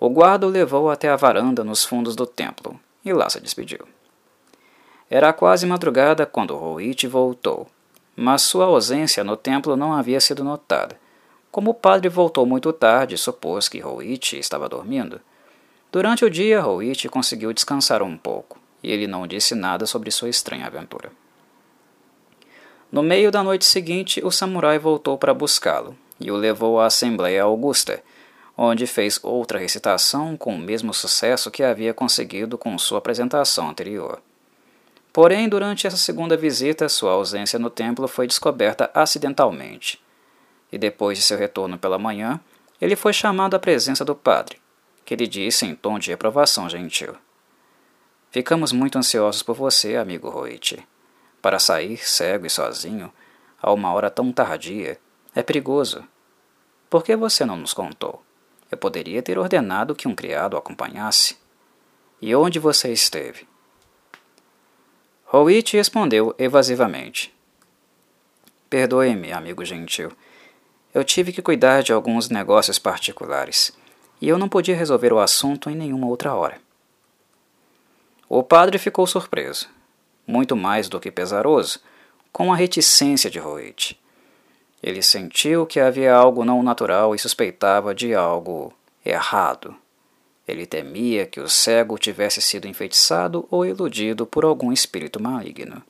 O 0.00 0.10
guarda 0.10 0.46
o 0.46 0.50
levou 0.50 0.90
até 0.90 1.08
a 1.08 1.16
varanda 1.16 1.62
nos 1.62 1.84
fundos 1.84 2.16
do 2.16 2.26
templo 2.26 2.78
e 3.04 3.12
lá 3.12 3.30
se 3.30 3.40
despediu. 3.40 3.86
Era 5.08 5.32
quase 5.32 5.64
madrugada 5.66 6.26
quando 6.26 6.56
Roit 6.56 7.06
voltou, 7.06 7.68
mas 8.16 8.42
sua 8.42 8.64
ausência 8.64 9.22
no 9.22 9.36
templo 9.36 9.76
não 9.76 9.92
havia 9.92 10.20
sido 10.20 10.42
notada, 10.42 10.98
como 11.56 11.70
o 11.70 11.74
padre 11.74 12.10
voltou 12.10 12.44
muito 12.44 12.70
tarde, 12.70 13.16
supôs 13.16 13.66
que 13.66 13.82
Howitt 13.82 14.38
estava 14.38 14.68
dormindo. 14.68 15.22
Durante 15.90 16.22
o 16.22 16.28
dia, 16.28 16.62
Howitt 16.62 17.08
conseguiu 17.08 17.50
descansar 17.50 18.02
um 18.02 18.14
pouco, 18.14 18.58
e 18.82 18.92
ele 18.92 19.06
não 19.06 19.26
disse 19.26 19.54
nada 19.54 19.86
sobre 19.86 20.10
sua 20.10 20.28
estranha 20.28 20.66
aventura. 20.66 21.10
No 22.92 23.02
meio 23.02 23.30
da 23.30 23.42
noite 23.42 23.64
seguinte, 23.64 24.22
o 24.22 24.30
samurai 24.30 24.78
voltou 24.78 25.16
para 25.16 25.32
buscá-lo 25.32 25.96
e 26.20 26.30
o 26.30 26.36
levou 26.36 26.78
à 26.78 26.84
Assembleia 26.84 27.44
Augusta, 27.44 28.02
onde 28.54 28.86
fez 28.86 29.18
outra 29.22 29.58
recitação 29.58 30.36
com 30.36 30.54
o 30.54 30.58
mesmo 30.58 30.92
sucesso 30.92 31.50
que 31.50 31.62
havia 31.62 31.94
conseguido 31.94 32.58
com 32.58 32.76
sua 32.76 32.98
apresentação 32.98 33.70
anterior. 33.70 34.20
Porém, 35.10 35.48
durante 35.48 35.86
essa 35.86 35.96
segunda 35.96 36.36
visita, 36.36 36.86
sua 36.86 37.12
ausência 37.12 37.58
no 37.58 37.70
templo 37.70 38.06
foi 38.06 38.26
descoberta 38.26 38.90
acidentalmente 38.92 40.04
e 40.76 40.78
depois 40.78 41.16
de 41.16 41.24
seu 41.24 41.38
retorno 41.38 41.78
pela 41.78 41.98
manhã, 41.98 42.38
ele 42.78 42.94
foi 42.94 43.10
chamado 43.10 43.56
à 43.56 43.58
presença 43.58 44.04
do 44.04 44.14
padre, 44.14 44.60
que 45.06 45.16
lhe 45.16 45.26
disse 45.26 45.64
em 45.64 45.74
tom 45.74 45.98
de 45.98 46.10
reprovação 46.10 46.68
gentil: 46.68 47.14
Ficamos 48.30 48.72
muito 48.72 48.98
ansiosos 48.98 49.42
por 49.42 49.56
você, 49.56 49.96
amigo 49.96 50.28
Roit. 50.28 50.86
Para 51.40 51.58
sair 51.58 51.96
cego 51.96 52.44
e 52.44 52.50
sozinho, 52.50 53.10
a 53.60 53.72
uma 53.72 53.90
hora 53.94 54.10
tão 54.10 54.30
tardia, 54.30 55.00
é 55.34 55.42
perigoso. 55.42 56.04
Por 56.90 57.02
que 57.02 57.16
você 57.16 57.46
não 57.46 57.56
nos 57.56 57.72
contou? 57.72 58.22
Eu 58.70 58.76
poderia 58.76 59.22
ter 59.22 59.38
ordenado 59.38 59.94
que 59.94 60.06
um 60.06 60.14
criado 60.14 60.54
o 60.54 60.56
acompanhasse. 60.58 61.38
E 62.20 62.34
onde 62.34 62.58
você 62.58 62.92
esteve? 62.92 63.48
Roit 65.24 65.74
respondeu 65.74 66.34
evasivamente. 66.38 67.34
Perdoe-me, 68.68 69.32
amigo 69.32 69.64
gentil 69.64 70.12
eu 70.96 71.04
tive 71.04 71.30
que 71.30 71.42
cuidar 71.42 71.82
de 71.82 71.92
alguns 71.92 72.30
negócios 72.30 72.78
particulares, 72.78 73.70
e 74.18 74.30
eu 74.30 74.38
não 74.38 74.48
podia 74.48 74.74
resolver 74.74 75.12
o 75.12 75.18
assunto 75.18 75.68
em 75.68 75.76
nenhuma 75.76 76.06
outra 76.06 76.34
hora. 76.34 76.58
O 78.26 78.42
padre 78.42 78.78
ficou 78.78 79.06
surpreso, 79.06 79.68
muito 80.26 80.56
mais 80.56 80.88
do 80.88 80.98
que 80.98 81.10
pesaroso, 81.10 81.80
com 82.32 82.50
a 82.50 82.56
reticência 82.56 83.28
de 83.28 83.38
Roit. 83.38 84.00
Ele 84.82 85.02
sentiu 85.02 85.66
que 85.66 85.78
havia 85.78 86.14
algo 86.14 86.46
não 86.46 86.62
natural 86.62 87.14
e 87.14 87.18
suspeitava 87.18 87.94
de 87.94 88.14
algo 88.14 88.72
errado. 89.04 89.76
Ele 90.48 90.64
temia 90.64 91.26
que 91.26 91.40
o 91.40 91.48
cego 91.48 91.98
tivesse 91.98 92.40
sido 92.40 92.66
enfeitiçado 92.66 93.46
ou 93.50 93.66
iludido 93.66 94.24
por 94.24 94.46
algum 94.46 94.72
espírito 94.72 95.22
maligno. 95.22 95.82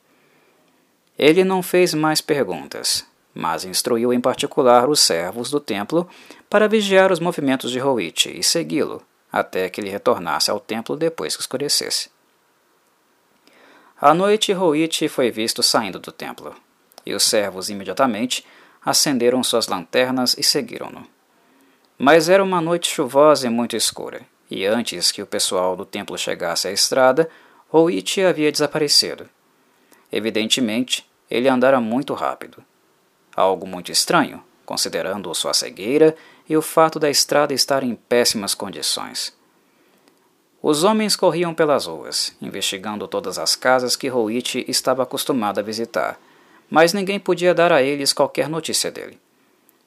Ele 1.16 1.44
não 1.44 1.62
fez 1.62 1.94
mais 1.94 2.20
perguntas, 2.20 3.06
mas 3.36 3.64
instruiu 3.64 4.12
em 4.12 4.20
particular 4.20 4.88
os 4.88 5.00
servos 5.00 5.50
do 5.50 5.60
templo 5.60 6.08
para 6.48 6.66
vigiar 6.66 7.12
os 7.12 7.20
movimentos 7.20 7.70
de 7.70 7.80
Howitt 7.80 8.36
e 8.36 8.42
segui-lo 8.42 9.02
até 9.30 9.68
que 9.68 9.80
ele 9.80 9.90
retornasse 9.90 10.50
ao 10.50 10.58
templo 10.58 10.96
depois 10.96 11.36
que 11.36 11.42
escurecesse. 11.42 12.10
À 14.00 14.14
noite, 14.14 14.52
Howitt 14.52 15.08
foi 15.08 15.30
visto 15.30 15.62
saindo 15.62 15.98
do 15.98 16.12
templo, 16.12 16.54
e 17.04 17.14
os 17.14 17.24
servos 17.24 17.68
imediatamente 17.68 18.44
acenderam 18.84 19.42
suas 19.42 19.68
lanternas 19.68 20.34
e 20.38 20.42
seguiram-no. 20.42 21.06
Mas 21.98 22.28
era 22.28 22.42
uma 22.42 22.60
noite 22.60 22.88
chuvosa 22.88 23.46
e 23.46 23.50
muito 23.50 23.76
escura, 23.76 24.22
e 24.50 24.64
antes 24.66 25.10
que 25.10 25.22
o 25.22 25.26
pessoal 25.26 25.76
do 25.76 25.84
templo 25.84 26.16
chegasse 26.16 26.68
à 26.68 26.72
estrada, 26.72 27.28
Howitt 27.70 28.22
havia 28.22 28.52
desaparecido. 28.52 29.28
Evidentemente, 30.12 31.08
ele 31.28 31.48
andara 31.48 31.80
muito 31.80 32.14
rápido, 32.14 32.62
Algo 33.36 33.66
muito 33.66 33.92
estranho, 33.92 34.42
considerando 34.64 35.34
sua 35.34 35.52
cegueira 35.52 36.16
e 36.48 36.56
o 36.56 36.62
fato 36.62 36.98
da 36.98 37.10
estrada 37.10 37.52
estar 37.52 37.82
em 37.82 37.94
péssimas 37.94 38.54
condições. 38.54 39.36
Os 40.62 40.84
homens 40.84 41.14
corriam 41.14 41.52
pelas 41.52 41.84
ruas, 41.84 42.34
investigando 42.40 43.06
todas 43.06 43.38
as 43.38 43.54
casas 43.54 43.94
que 43.94 44.08
Roit 44.08 44.64
estava 44.66 45.02
acostumado 45.02 45.58
a 45.58 45.62
visitar, 45.62 46.18
mas 46.70 46.94
ninguém 46.94 47.20
podia 47.20 47.54
dar 47.54 47.70
a 47.72 47.82
eles 47.82 48.14
qualquer 48.14 48.48
notícia 48.48 48.90
dele. 48.90 49.20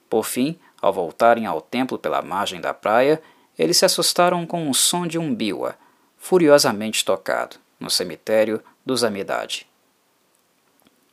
Por 0.07 0.25
fim, 0.25 0.57
ao 0.79 0.93
voltarem 0.93 1.47
ao 1.47 1.59
templo 1.59 1.97
pela 1.97 2.21
margem 2.21 2.61
da 2.61 2.73
praia, 2.73 3.19
eles 3.57 3.77
se 3.77 3.85
assustaram 3.85 4.45
com 4.45 4.69
o 4.69 4.73
som 4.75 5.07
de 5.07 5.17
um 5.17 5.33
biwa, 5.33 5.75
furiosamente 6.17 7.03
tocado, 7.03 7.57
no 7.79 7.89
cemitério 7.89 8.61
dos 8.85 9.03
Amidade 9.03 9.68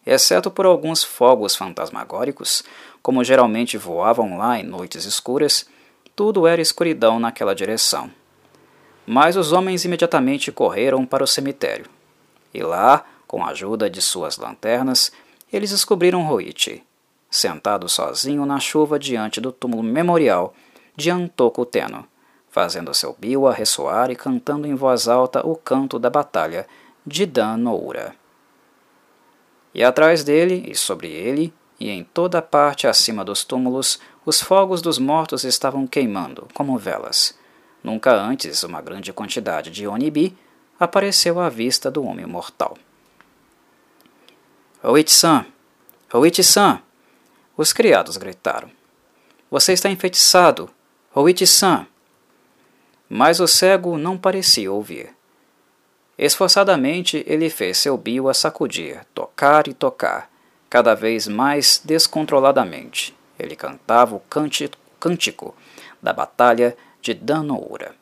exceto 0.07 0.51
por 0.51 0.65
alguns 0.65 1.03
fogos 1.03 1.57
fantasmagóricos, 1.57 2.63
como 3.03 3.25
geralmente 3.25 3.77
voavam 3.77 4.39
lá 4.39 4.59
em 4.59 4.63
noites 4.63 5.05
escuras, 5.05 5.67
tudo 6.15 6.47
era 6.47 6.63
escuridão 6.63 7.19
naquela 7.19 7.55
direção. 7.55 8.11
Mas 9.05 9.37
os 9.37 9.53
homens 9.53 9.85
imediatamente 9.85 10.53
correram 10.53 11.05
para 11.05 11.25
o 11.25 11.27
cemitério. 11.27 11.87
E 12.55 12.63
lá, 12.63 13.05
com 13.27 13.45
a 13.45 13.51
ajuda 13.51 13.91
de 13.91 14.01
suas 14.01 14.37
lanternas, 14.39 15.13
eles 15.53 15.71
descobriram 15.71 16.23
Roit, 16.23 16.83
sentado 17.31 17.89
sozinho 17.89 18.47
na 18.47 18.59
chuva 18.59 18.99
diante 18.99 19.41
do 19.41 19.53
túmulo 19.53 19.83
memorial 19.83 20.55
de 20.97 21.11
Antoko 21.11 21.67
Teno, 21.67 22.07
fazendo 22.49 22.95
seu 22.95 23.15
biwa 23.19 23.53
ressoar 23.53 24.11
e 24.11 24.17
cantando 24.17 24.67
em 24.67 24.75
voz 24.75 25.07
alta 25.07 25.47
o 25.47 25.55
canto 25.55 25.99
da 25.99 26.09
batalha 26.09 26.67
de 27.07 27.27
Dan 27.27 27.59
Noura. 27.59 28.15
E 29.77 29.85
atrás 29.85 30.25
dele, 30.25 30.65
e 30.67 30.75
sobre 30.75 31.09
ele, 31.09 31.53
e 31.79 31.91
em 31.91 32.03
toda 32.03 32.41
parte 32.41 32.87
acima 32.87 33.23
dos 33.23 33.45
túmulos, 33.45 34.01
Os 34.25 34.41
fogos 34.41 34.83
dos 34.83 34.99
mortos 34.99 35.45
estavam 35.45 35.87
queimando, 35.87 36.49
como 36.53 36.77
velas. 36.77 37.39
Nunca 37.85 38.13
antes 38.13 38.65
uma 38.65 38.81
grande 38.81 39.13
quantidade 39.13 39.71
de 39.71 39.87
onibi 39.87 40.37
apareceu 40.81 41.39
à 41.39 41.49
vista 41.49 41.93
do 41.93 42.03
homem 42.03 42.27
mortal. 42.27 42.77
Oichi-san! 44.83 45.47
Oichi-san! 46.13 46.83
Os 47.57 47.73
criados 47.73 48.17
gritaram. 48.17 48.69
Você 49.49 49.75
está 49.75 49.89
enfeitiçado! 49.89 50.69
Oichi-san! 51.15 51.87
Mas 53.09 53.39
o 53.39 53.47
cego 53.47 53.97
não 53.97 54.19
parecia 54.19 54.73
ouvir. 54.73 55.16
Esforçadamente 56.19 57.23
ele 57.27 57.51
fez 57.51 57.77
seu 57.77 57.97
bio 57.97 58.29
a 58.29 58.35
sacudir, 58.35 59.05
tocar 59.15 59.69
e 59.69 59.75
tocar, 59.75 60.31
cada 60.71 60.95
vez 60.95 61.29
mais 61.29 61.81
descontroladamente. 61.85 63.15
Ele 63.39 63.55
cantava 63.55 64.17
o 64.17 64.23
cântico 64.99 65.55
da 66.03 66.13
batalha 66.13 66.77
de 67.03 67.13
Danoura. 67.13 67.95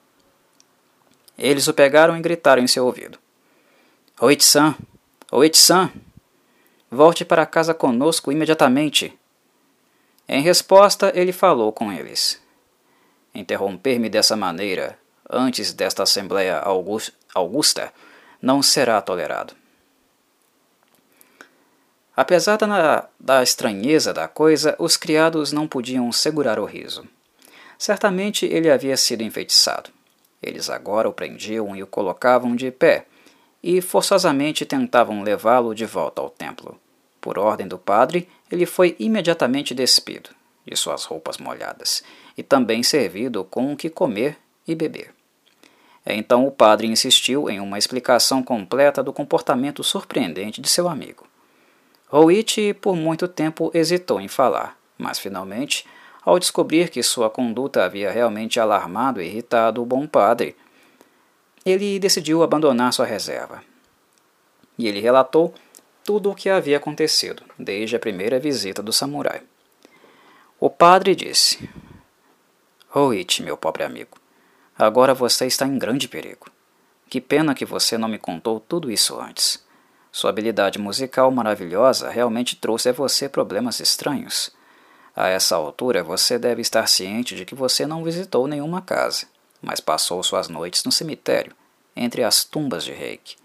Eles 1.37 1.67
o 1.67 1.75
pegaram 1.75 2.17
e 2.17 2.21
gritaram 2.21 2.63
em 2.63 2.69
seu 2.69 2.87
ouvido. 2.87 3.19
Oichi-san! 4.21 4.77
Oichi-san! 5.33 5.91
Volte 6.89 7.25
para 7.25 7.45
casa 7.45 7.75
conosco 7.75 8.31
imediatamente! 8.31 9.19
Em 10.29 10.41
resposta, 10.41 11.13
ele 11.15 11.33
falou 11.33 11.73
com 11.73 11.93
eles. 11.93 12.41
Interromper-me 13.35 14.09
dessa 14.09 14.37
maneira, 14.37 14.97
antes 15.31 15.73
desta 15.73 16.03
Assembleia 16.03 16.63
Augusta, 17.35 17.93
não 18.41 18.63
será 18.63 19.01
tolerado. 19.01 19.55
Apesar 22.17 22.57
da, 22.57 23.09
da 23.19 23.43
estranheza 23.43 24.13
da 24.13 24.29
coisa, 24.29 24.77
os 24.79 24.97
criados 24.97 25.51
não 25.51 25.67
podiam 25.67 26.11
segurar 26.13 26.59
o 26.59 26.65
riso. 26.65 27.05
Certamente 27.77 28.47
ele 28.47 28.71
havia 28.71 28.97
sido 28.97 29.23
enfeitiçado. 29.23 29.91
Eles 30.41 30.71
agora 30.71 31.09
o 31.09 31.13
prendiam 31.13 31.75
e 31.75 31.83
o 31.83 31.87
colocavam 31.87 32.55
de 32.55 32.71
pé, 32.71 33.07
e 33.63 33.81
forçosamente 33.81 34.67
tentavam 34.67 35.23
levá-lo 35.23 35.75
de 35.75 35.87
volta 35.87 36.21
ao 36.21 36.29
templo. 36.29 36.79
Por 37.21 37.39
ordem 37.39 37.67
do 37.67 37.79
padre, 37.79 38.29
ele 38.53 38.67
foi 38.67 38.95
imediatamente 38.99 39.75
despido 39.75 40.31
de 40.67 40.77
suas 40.77 41.05
roupas 41.05 41.39
molhadas 41.39 42.05
e 42.37 42.43
também 42.43 42.83
servido 42.83 43.43
com 43.45 43.73
o 43.73 43.77
que 43.77 43.89
comer 43.89 44.37
e 44.67 44.75
beber. 44.75 45.13
Então 46.07 46.47
o 46.47 46.51
padre 46.51 46.87
insistiu 46.87 47.49
em 47.49 47.61
uma 47.61 47.79
explicação 47.79 48.43
completa 48.43 49.03
do 49.03 49.13
comportamento 49.13 49.83
surpreendente 49.83 50.61
de 50.61 50.69
seu 50.69 50.89
amigo. 50.89 51.27
Howitt 52.11 52.75
por 52.75 52.95
muito 52.95 53.27
tempo 53.27 53.71
hesitou 53.73 54.21
em 54.21 54.29
falar, 54.29 54.79
mas 54.99 55.19
finalmente, 55.19 55.87
ao 56.23 56.39
descobrir 56.39 56.91
que 56.91 57.03
sua 57.03 57.31
conduta 57.31 57.85
havia 57.85 58.11
realmente 58.11 58.61
alarmado 58.61 59.21
e 59.21 59.27
irritado 59.27 59.83
o 59.83 59.87
bom 59.87 60.07
padre, 60.07 60.55
ele 61.65 61.99
decidiu 61.99 62.43
abandonar 62.43 62.93
sua 62.93 63.07
reserva. 63.07 63.63
E 64.79 64.87
ele 64.87 65.01
relatou 65.01 65.55
tudo 66.05 66.31
o 66.31 66.35
que 66.35 66.51
havia 66.51 66.77
acontecido 66.77 67.43
desde 67.59 67.97
a 67.97 67.99
primeira 67.99 68.39
visita 68.39 68.83
do 68.83 68.93
samurai. 68.93 69.43
O 70.61 70.69
padre 70.69 71.15
disse: 71.15 71.69
Howitt, 72.95 73.43
meu 73.43 73.57
pobre 73.57 73.83
amigo, 73.83 74.19
agora 74.79 75.15
você 75.15 75.47
está 75.47 75.67
em 75.67 75.79
grande 75.79 76.09
perigo. 76.09 76.47
Que 77.09 77.21
pena 77.21 77.55
que 77.55 77.65
você 77.65 77.97
não 77.97 78.09
me 78.09 78.19
contou 78.19 78.59
tudo 78.61 78.91
isso 78.91 79.21
antes. 79.21 79.65
Sua 80.11 80.31
habilidade 80.31 80.79
musical 80.79 81.31
maravilhosa 81.31 82.09
realmente 82.11 82.57
trouxe 82.57 82.89
a 82.89 82.93
você 82.93 83.29
problemas 83.29 83.81
estranhos. 83.81 84.51
A 85.15 85.29
essa 85.29 85.57
altura, 85.57 86.03
você 86.03 86.39
deve 86.39 86.63
estar 86.63 86.89
ciente 86.89 87.37
de 87.37 87.45
que 87.45 87.55
você 87.55 87.87
não 87.87 88.03
visitou 88.03 88.47
nenhuma 88.47 88.83
casa, 88.83 89.27
mas 89.63 89.81
passou 89.81 90.23
suas 90.23 90.49
noites 90.49 90.85
no 90.85 90.91
cemitério, 90.91 91.55
entre 91.95 92.25
as 92.25 92.45
tumbas 92.45 92.85
de 92.85 92.93
Reiki 92.93 93.37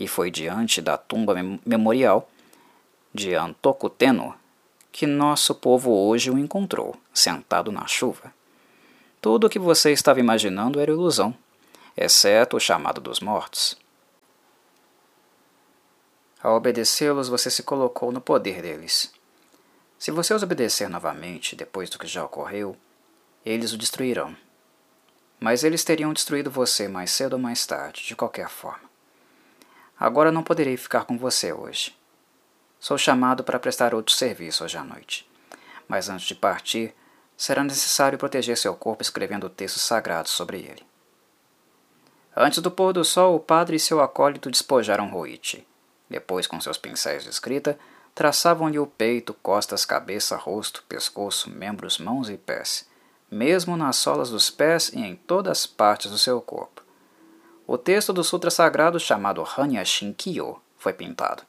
e 0.00 0.08
foi 0.08 0.30
diante 0.30 0.80
da 0.80 0.96
tumba 0.96 1.34
memorial 1.64 2.28
de 3.12 3.34
Antokuteno 3.34 4.34
que 4.90 5.06
nosso 5.06 5.54
povo 5.54 5.92
hoje 5.92 6.30
o 6.30 6.38
encontrou, 6.38 6.96
sentado 7.12 7.70
na 7.70 7.86
chuva. 7.86 8.32
Tudo 9.20 9.46
o 9.46 9.50
que 9.50 9.58
você 9.58 9.92
estava 9.92 10.18
imaginando 10.18 10.80
era 10.80 10.90
ilusão, 10.90 11.36
exceto 11.94 12.56
o 12.56 12.60
chamado 12.60 13.02
dos 13.02 13.20
mortos. 13.20 13.76
Ao 16.42 16.56
obedecê-los, 16.56 17.28
você 17.28 17.50
se 17.50 17.62
colocou 17.62 18.10
no 18.10 18.20
poder 18.20 18.62
deles. 18.62 19.12
Se 19.98 20.10
você 20.10 20.32
os 20.32 20.42
obedecer 20.42 20.88
novamente, 20.88 21.54
depois 21.54 21.90
do 21.90 21.98
que 21.98 22.06
já 22.06 22.24
ocorreu, 22.24 22.74
eles 23.44 23.74
o 23.74 23.76
destruirão. 23.76 24.34
Mas 25.38 25.64
eles 25.64 25.84
teriam 25.84 26.14
destruído 26.14 26.50
você 26.50 26.88
mais 26.88 27.10
cedo 27.10 27.34
ou 27.34 27.38
mais 27.38 27.66
tarde, 27.66 28.06
de 28.06 28.16
qualquer 28.16 28.48
forma. 28.48 28.88
Agora 29.98 30.32
não 30.32 30.42
poderei 30.42 30.78
ficar 30.78 31.04
com 31.04 31.18
você 31.18 31.52
hoje. 31.52 31.94
Sou 32.78 32.96
chamado 32.96 33.44
para 33.44 33.58
prestar 33.58 33.94
outro 33.94 34.14
serviço 34.14 34.64
hoje 34.64 34.78
à 34.78 34.82
noite. 34.82 35.28
Mas 35.86 36.08
antes 36.08 36.26
de 36.26 36.34
partir, 36.34 36.94
será 37.40 37.64
necessário 37.64 38.18
proteger 38.18 38.56
seu 38.56 38.74
corpo 38.74 39.02
escrevendo 39.02 39.48
textos 39.48 39.82
sagrados 39.82 40.32
sobre 40.32 40.58
ele. 40.58 40.84
Antes 42.36 42.60
do 42.60 42.70
pôr 42.70 42.92
do 42.92 43.04
sol, 43.04 43.36
o 43.36 43.40
padre 43.40 43.76
e 43.76 43.80
seu 43.80 44.00
acólito 44.00 44.50
despojaram 44.50 45.08
Roite. 45.08 45.66
Depois, 46.08 46.46
com 46.46 46.60
seus 46.60 46.76
pincéis 46.76 47.22
de 47.22 47.30
escrita, 47.30 47.78
traçavam-lhe 48.14 48.78
o 48.78 48.86
peito, 48.86 49.32
costas, 49.34 49.84
cabeça, 49.84 50.36
rosto, 50.36 50.84
pescoço, 50.88 51.48
membros, 51.48 51.98
mãos 51.98 52.28
e 52.28 52.36
pés, 52.36 52.88
mesmo 53.30 53.76
nas 53.76 53.96
solas 53.96 54.30
dos 54.30 54.50
pés 54.50 54.90
e 54.92 54.98
em 54.98 55.16
todas 55.16 55.60
as 55.60 55.66
partes 55.66 56.10
do 56.10 56.18
seu 56.18 56.40
corpo 56.40 56.80
o 57.72 57.78
texto 57.78 58.12
do 58.12 58.24
Sutra 58.24 58.50
Sagrado 58.50 58.98
chamado 58.98 59.46
Hanya 59.56 59.84
Shinkyo 59.84 60.60
foi 60.76 60.92
pintado. 60.92 61.44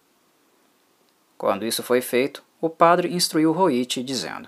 Quando 1.36 1.66
isso 1.66 1.82
foi 1.82 2.00
feito, 2.00 2.44
o 2.62 2.70
padre 2.70 3.12
instruiu 3.12 3.52
Roichi, 3.52 4.04
dizendo: 4.04 4.48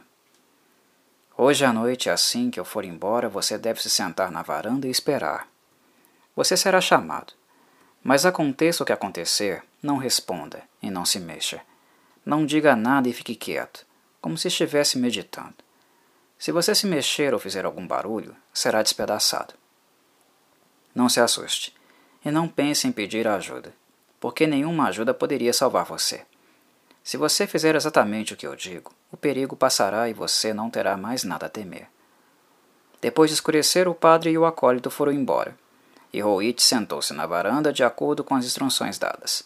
Hoje 1.35 1.65
à 1.65 1.73
noite, 1.73 2.11
assim 2.11 2.51
que 2.51 2.59
eu 2.59 2.65
for 2.65 2.85
embora, 2.85 3.27
você 3.27 3.57
deve 3.57 3.81
se 3.81 3.89
sentar 3.89 4.29
na 4.29 4.43
varanda 4.43 4.87
e 4.87 4.91
esperar. 4.91 5.47
Você 6.35 6.55
será 6.55 6.79
chamado. 6.79 7.33
Mas 8.03 8.23
aconteça 8.23 8.83
o 8.83 8.85
que 8.85 8.93
acontecer, 8.93 9.63
não 9.81 9.97
responda 9.97 10.61
e 10.81 10.91
não 10.91 11.03
se 11.05 11.19
mexa. 11.19 11.61
Não 12.23 12.45
diga 12.45 12.75
nada 12.75 13.09
e 13.09 13.13
fique 13.13 13.33
quieto, 13.33 13.83
como 14.21 14.37
se 14.37 14.47
estivesse 14.47 14.99
meditando. 14.99 15.55
Se 16.37 16.51
você 16.51 16.75
se 16.75 16.85
mexer 16.85 17.33
ou 17.33 17.39
fizer 17.39 17.65
algum 17.65 17.87
barulho, 17.87 18.35
será 18.53 18.83
despedaçado. 18.83 19.55
Não 20.93 21.09
se 21.09 21.19
assuste 21.19 21.73
e 22.23 22.29
não 22.29 22.47
pense 22.47 22.87
em 22.87 22.91
pedir 22.91 23.27
ajuda, 23.27 23.73
porque 24.19 24.45
nenhuma 24.45 24.87
ajuda 24.87 25.15
poderia 25.15 25.51
salvar 25.51 25.85
você. 25.85 26.25
Se 27.03 27.17
você 27.17 27.45
fizer 27.45 27.75
exatamente 27.75 28.33
o 28.33 28.37
que 28.37 28.47
eu 28.47 28.55
digo, 28.55 28.93
o 29.11 29.17
perigo 29.17 29.57
passará 29.57 30.07
e 30.07 30.13
você 30.13 30.53
não 30.53 30.69
terá 30.69 30.95
mais 30.95 31.25
nada 31.25 31.47
a 31.47 31.49
temer. 31.49 31.89
Depois 33.01 33.29
de 33.29 33.33
escurecer, 33.33 33.89
o 33.89 33.93
padre 33.93 34.31
e 34.31 34.37
o 34.37 34.45
acólito 34.45 34.89
foram 34.89 35.11
embora, 35.11 35.57
e 36.13 36.21
Roit 36.21 36.63
sentou-se 36.63 37.13
na 37.13 37.25
varanda 37.25 37.73
de 37.73 37.83
acordo 37.83 38.23
com 38.23 38.35
as 38.35 38.45
instruções 38.45 38.97
dadas. 38.97 39.43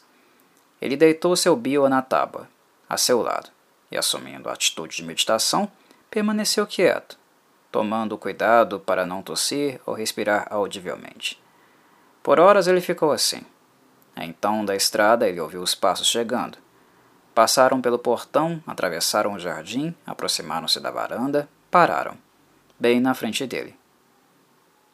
Ele 0.80 0.96
deitou 0.96 1.36
seu 1.36 1.56
bio 1.56 1.90
na 1.90 2.04
tábua, 2.04 2.48
a 2.88 2.96
seu 2.96 3.24
lado, 3.24 3.50
e, 3.92 3.98
assumindo 3.98 4.48
a 4.48 4.54
atitude 4.54 4.96
de 4.96 5.04
meditação, 5.04 5.72
permaneceu 6.12 6.68
quieto, 6.68 7.18
tomando 7.72 8.18
cuidado 8.20 8.80
para 8.80 9.04
não 9.04 9.24
tossir 9.24 9.82
ou 9.84 9.96
respirar 9.96 10.46
audivelmente. 10.52 11.42
Por 12.22 12.40
horas 12.40 12.68
ele 12.68 12.82
ficou 12.82 13.12
assim. 13.12 13.42
Então, 14.16 14.64
da 14.64 14.76
estrada, 14.76 15.28
ele 15.28 15.42
ouviu 15.42 15.62
os 15.62 15.74
passos 15.74 16.08
chegando. 16.08 16.60
Passaram 17.38 17.80
pelo 17.80 18.00
portão, 18.00 18.64
atravessaram 18.66 19.34
o 19.34 19.38
jardim, 19.38 19.94
aproximaram-se 20.08 20.80
da 20.80 20.90
varanda, 20.90 21.48
pararam, 21.70 22.18
bem 22.80 23.00
na 23.00 23.14
frente 23.14 23.46
dele. 23.46 23.78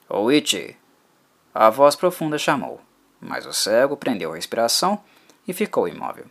Oichi! 0.10 0.77
A 1.56 1.69
voz 1.69 1.95
profunda 1.95 2.38
chamou, 2.38 2.82
mas 3.21 3.45
o 3.45 3.53
cego 3.53 3.95
prendeu 3.95 4.34
a 4.34 4.36
respiração 4.36 5.01
e 5.47 5.53
ficou 5.53 5.88
imóvel. 5.88 6.25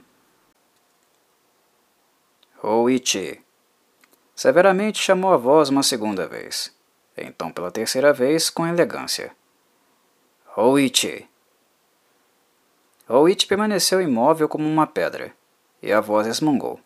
Oichi! 2.62 3.42
Severamente 4.36 4.98
chamou 4.98 5.32
a 5.32 5.38
voz 5.38 5.70
uma 5.70 5.82
segunda 5.82 6.26
vez, 6.26 6.76
então 7.16 7.50
pela 7.50 7.70
terceira 7.70 8.12
vez 8.12 8.50
com 8.50 8.66
elegância. 8.66 9.34
Oichi! 10.58 11.26
Oichi 13.08 13.46
permaneceu 13.46 13.98
imóvel 13.98 14.46
como 14.46 14.68
uma 14.68 14.86
pedra, 14.86 15.34
e 15.82 15.92
a 15.92 16.00
voz 16.00 16.26
resmungou. 16.26 16.78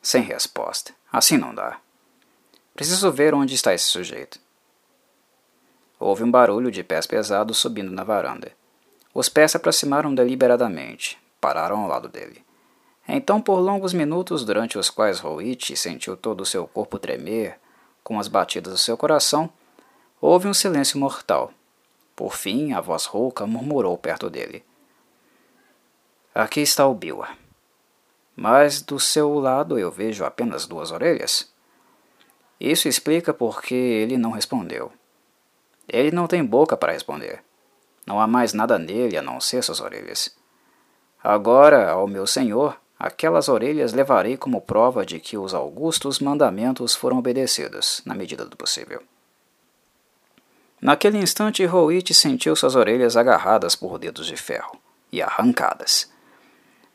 Sem 0.00 0.22
resposta. 0.22 0.94
Assim 1.12 1.36
não 1.36 1.54
dá. 1.54 1.78
Preciso 2.74 3.12
ver 3.12 3.34
onde 3.34 3.54
está 3.54 3.74
esse 3.74 3.84
sujeito. 3.84 4.40
Houve 6.00 6.24
um 6.24 6.30
barulho 6.30 6.70
de 6.70 6.82
pés 6.82 7.06
pesados 7.06 7.58
subindo 7.58 7.92
na 7.92 8.02
varanda. 8.02 8.50
Os 9.14 9.28
pés 9.28 9.50
se 9.50 9.56
aproximaram 9.56 10.14
deliberadamente, 10.14 11.18
pararam 11.40 11.82
ao 11.82 11.88
lado 11.88 12.08
dele. 12.08 12.42
Então, 13.06 13.40
por 13.40 13.58
longos 13.60 13.92
minutos, 13.92 14.44
durante 14.44 14.78
os 14.78 14.88
quais 14.88 15.20
Roichi 15.20 15.76
sentiu 15.76 16.16
todo 16.16 16.40
o 16.40 16.46
seu 16.46 16.66
corpo 16.66 16.98
tremer 16.98 17.58
com 18.02 18.18
as 18.18 18.26
batidas 18.26 18.72
do 18.72 18.78
seu 18.78 18.96
coração, 18.96 19.50
houve 20.20 20.48
um 20.48 20.54
silêncio 20.54 20.98
mortal. 20.98 21.52
Por 22.16 22.36
fim, 22.36 22.72
a 22.72 22.80
voz 22.80 23.04
rouca 23.04 23.46
murmurou 23.46 23.96
perto 23.98 24.30
dele. 24.30 24.64
Aqui 26.34 26.60
está 26.60 26.86
o 26.86 26.94
Biwa. 26.94 27.28
Mas 28.34 28.80
do 28.80 28.98
seu 28.98 29.34
lado 29.38 29.78
eu 29.78 29.90
vejo 29.90 30.24
apenas 30.24 30.66
duas 30.66 30.90
orelhas. 30.90 31.52
Isso 32.60 32.88
explica 32.88 33.34
por 33.34 33.60
que 33.60 33.74
ele 33.74 34.16
não 34.16 34.30
respondeu. 34.30 34.92
Ele 35.88 36.10
não 36.10 36.26
tem 36.26 36.44
boca 36.44 36.76
para 36.76 36.92
responder. 36.92 37.42
Não 38.06 38.20
há 38.20 38.26
mais 38.26 38.52
nada 38.52 38.78
nele 38.78 39.16
a 39.16 39.22
não 39.22 39.40
ser 39.40 39.62
suas 39.62 39.80
orelhas. 39.80 40.36
Agora, 41.22 41.90
ao 41.90 42.06
meu 42.06 42.26
senhor, 42.26 42.76
aquelas 42.98 43.48
orelhas 43.48 43.92
levarei 43.92 44.36
como 44.36 44.60
prova 44.60 45.04
de 45.04 45.18
que 45.20 45.36
os 45.36 45.54
augustos 45.54 46.18
mandamentos 46.20 46.94
foram 46.94 47.18
obedecidos, 47.18 48.00
na 48.04 48.14
medida 48.14 48.44
do 48.44 48.56
possível. 48.56 49.02
Naquele 50.80 51.18
instante, 51.18 51.64
Roit 51.64 52.12
sentiu 52.12 52.56
suas 52.56 52.74
orelhas 52.74 53.16
agarradas 53.16 53.76
por 53.76 53.98
dedos 53.98 54.26
de 54.26 54.36
ferro 54.36 54.80
e 55.12 55.22
arrancadas. 55.22 56.11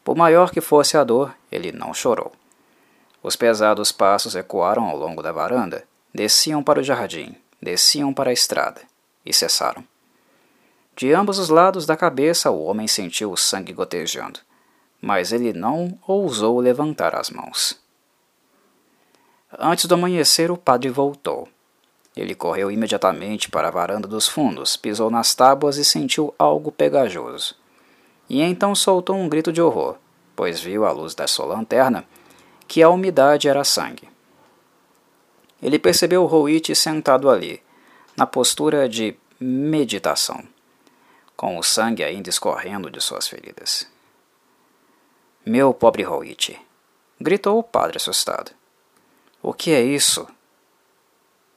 Por 0.08 0.16
maior 0.16 0.52
que 0.52 0.62
fosse 0.62 0.96
a 0.96 1.04
dor, 1.04 1.36
ele 1.52 1.74
não 1.74 1.94
chorou. 1.94 2.32
Os 3.22 3.36
pesados 3.36 3.92
passos 3.92 4.38
ecoaram 4.38 4.86
ao 4.86 4.96
longo 4.96 5.22
da 5.22 5.34
varanda, 5.34 5.84
desciam 6.14 6.64
para 6.64 6.80
o 6.80 6.84
jardim, 6.84 7.36
desciam 7.62 8.14
para 8.14 8.30
a 8.30 8.34
estrada 8.34 8.80
e 9.26 9.34
cessaram. 9.34 9.84
De 10.96 11.12
ambos 11.12 11.38
os 11.38 11.50
lados 11.50 11.86
da 11.86 11.98
cabeça, 11.98 12.50
o 12.50 12.64
homem 12.64 12.88
sentiu 12.88 13.34
o 13.34 13.36
sangue 13.36 13.74
gotejando, 13.74 14.40
mas 15.02 15.34
ele 15.34 15.52
não 15.52 16.00
ousou 16.08 16.58
levantar 16.62 17.14
as 17.14 17.30
mãos. 17.30 17.78
Antes 19.60 19.88
do 19.88 19.96
amanhecer, 19.96 20.50
o 20.50 20.56
padre 20.56 20.88
voltou. 20.88 21.50
Ele 22.16 22.34
correu 22.34 22.72
imediatamente 22.72 23.50
para 23.50 23.68
a 23.68 23.72
varanda 23.72 24.08
dos 24.08 24.26
fundos, 24.26 24.78
pisou 24.78 25.12
nas 25.12 25.36
tábuas 25.36 25.76
e 25.76 25.84
sentiu 25.84 26.34
algo 26.40 26.72
pegajoso. 26.72 27.56
E 28.30 28.42
então 28.42 28.76
soltou 28.76 29.16
um 29.16 29.30
grito 29.30 29.52
de 29.52 29.62
horror, 29.62 29.96
pois 30.36 30.60
viu 30.60 30.86
à 30.86 30.92
luz 30.92 31.16
da 31.16 31.28
sua 31.28 31.46
lanterna 31.46 32.06
que 32.68 32.84
a 32.84 32.90
umidade 32.90 33.48
era 33.48 33.64
sangue. 33.64 34.10
Ele 35.62 35.80
percebeu 35.80 36.26
Roit 36.26 36.76
sentado 36.76 37.30
ali, 37.30 37.64
na 38.16 38.28
postura 38.28 38.88
de 38.88 39.18
meditação, 39.40 40.44
com 41.36 41.58
o 41.58 41.64
sangue 41.64 42.04
ainda 42.04 42.30
escorrendo 42.30 42.90
de 42.90 43.02
suas 43.02 43.28
feridas. 43.28 43.88
Meu 45.46 45.74
pobre 45.74 46.04
Roit! 46.04 46.60
gritou 47.20 47.58
o 47.58 47.64
padre 47.64 47.98
assustado. 47.98 48.52
O 49.42 49.54
que 49.54 49.72
é 49.72 49.82
isso? 49.82 50.28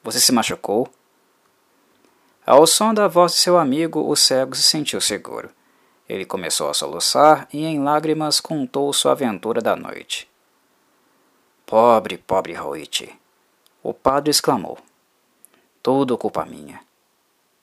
Você 0.03 0.21
se 0.21 0.33
machucou? 0.33 0.89
Ao 2.47 2.67
som 2.67 2.95
da 2.95 3.07
voz 3.07 3.33
de 3.33 3.39
seu 3.39 3.59
amigo, 3.59 4.01
o 4.09 4.17
cego 4.17 4.55
se 4.55 4.63
sentiu 4.63 5.01
seguro. 5.01 5.51
Ele 6.11 6.25
começou 6.25 6.69
a 6.69 6.75
soluçar 6.75 7.47
e, 7.53 7.65
em 7.65 7.81
lágrimas, 7.81 8.41
contou 8.41 8.93
sua 8.93 9.13
aventura 9.13 9.61
da 9.61 9.77
noite. 9.77 10.29
Pobre, 11.65 12.19
pobre 12.19 12.53
Roit! 12.53 13.17
O 13.81 13.95
padre 13.95 14.33
exclamou. 14.33 14.77
Tudo 15.81 16.19
culpa 16.19 16.45
minha. 16.45 16.81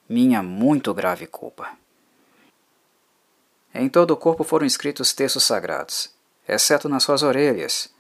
Minha 0.08 0.42
muito 0.42 0.94
grave 0.94 1.28
culpa. 1.28 1.78
Em 3.74 3.90
todo 3.90 4.12
o 4.12 4.18
corpo 4.18 4.46
foram 4.46 4.66
escritos 4.66 5.14
textos 5.14 5.44
sagrados, 5.44 6.10
exceto 6.48 6.88
nas 6.88 7.04
suas 7.04 7.24
orelhas. 7.24 7.94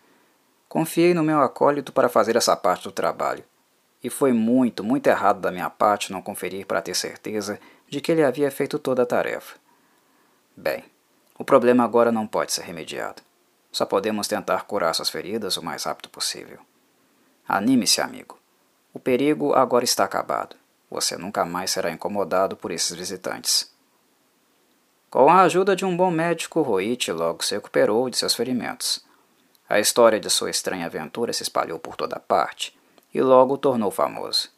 Confiei 0.69 1.13
no 1.13 1.23
meu 1.23 1.41
acólito 1.41 1.91
para 1.91 2.07
fazer 2.07 2.38
essa 2.38 2.55
parte 2.55 2.86
do 2.86 2.93
trabalho. 2.93 3.43
E 4.01 4.10
foi 4.10 4.31
muito, 4.31 4.81
muito 4.81 5.07
errado 5.07 5.41
da 5.41 5.51
minha 5.51 5.69
parte 5.69 6.10
não 6.10 6.21
conferir 6.21 6.65
para 6.65 6.81
ter 6.81 6.95
certeza 6.95 7.60
de 7.89 7.99
que 7.99 8.13
ele 8.13 8.23
havia 8.23 8.49
feito 8.49 8.79
toda 8.79 9.03
a 9.03 9.05
tarefa. 9.05 9.66
Bem, 10.59 10.83
o 11.37 11.45
problema 11.45 11.83
agora 11.83 12.11
não 12.11 12.25
pode 12.25 12.51
ser 12.51 12.63
remediado. 12.63 13.21
Só 13.71 13.85
podemos 13.85 14.27
tentar 14.27 14.63
curar 14.63 14.95
suas 14.95 15.07
feridas 15.07 15.55
o 15.55 15.63
mais 15.63 15.83
rápido 15.83 16.09
possível. 16.09 16.57
Anime-se, 17.47 18.01
amigo. 18.01 18.39
O 18.91 18.99
perigo 18.99 19.53
agora 19.53 19.85
está 19.85 20.03
acabado. 20.03 20.55
Você 20.89 21.15
nunca 21.15 21.45
mais 21.45 21.69
será 21.69 21.91
incomodado 21.91 22.57
por 22.57 22.71
esses 22.71 22.95
visitantes. 22.97 23.71
Com 25.11 25.29
a 25.29 25.41
ajuda 25.41 25.75
de 25.75 25.85
um 25.85 25.95
bom 25.95 26.09
médico, 26.09 26.63
Roit 26.63 27.11
logo 27.11 27.43
se 27.43 27.53
recuperou 27.53 28.09
de 28.09 28.17
seus 28.17 28.33
ferimentos. 28.33 29.05
A 29.69 29.79
história 29.79 30.19
de 30.19 30.29
sua 30.31 30.49
estranha 30.49 30.87
aventura 30.87 31.31
se 31.33 31.43
espalhou 31.43 31.77
por 31.77 31.95
toda 31.95 32.19
parte 32.19 32.75
e 33.13 33.21
logo 33.21 33.59
tornou 33.59 33.91
famoso. 33.91 34.49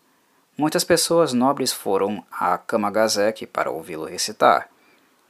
Muitas 0.58 0.86
pessoas 0.86 1.34
nobres 1.34 1.74
foram 1.74 2.26
a 2.32 2.58
Kamagazeki 2.58 3.46
para 3.46 3.70
ouvi-lo 3.70 4.06
recitar, 4.06 4.70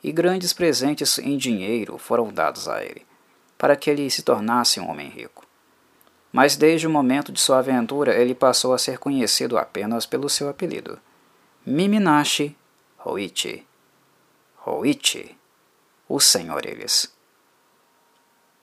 e 0.03 0.11
grandes 0.11 0.53
presentes 0.53 1.17
em 1.19 1.37
dinheiro 1.37 1.97
foram 1.97 2.31
dados 2.31 2.67
a 2.67 2.83
ele, 2.83 3.05
para 3.57 3.75
que 3.75 3.89
ele 3.89 4.09
se 4.09 4.21
tornasse 4.21 4.79
um 4.79 4.89
homem 4.89 5.09
rico. 5.09 5.45
Mas 6.31 6.55
desde 6.55 6.87
o 6.87 6.89
momento 6.89 7.31
de 7.31 7.39
sua 7.39 7.59
aventura 7.59 8.15
ele 8.15 8.35
passou 8.35 8.73
a 8.73 8.77
ser 8.77 8.97
conhecido 8.97 9.57
apenas 9.57 10.05
pelo 10.05 10.29
seu 10.29 10.47
apelido, 10.47 10.99
Miminashi 11.65 12.55
Hoichi. 13.03 13.65
Hoichi, 14.65 15.37
o 16.07 16.19
Senhor 16.19 16.65
Eles. 16.65 17.18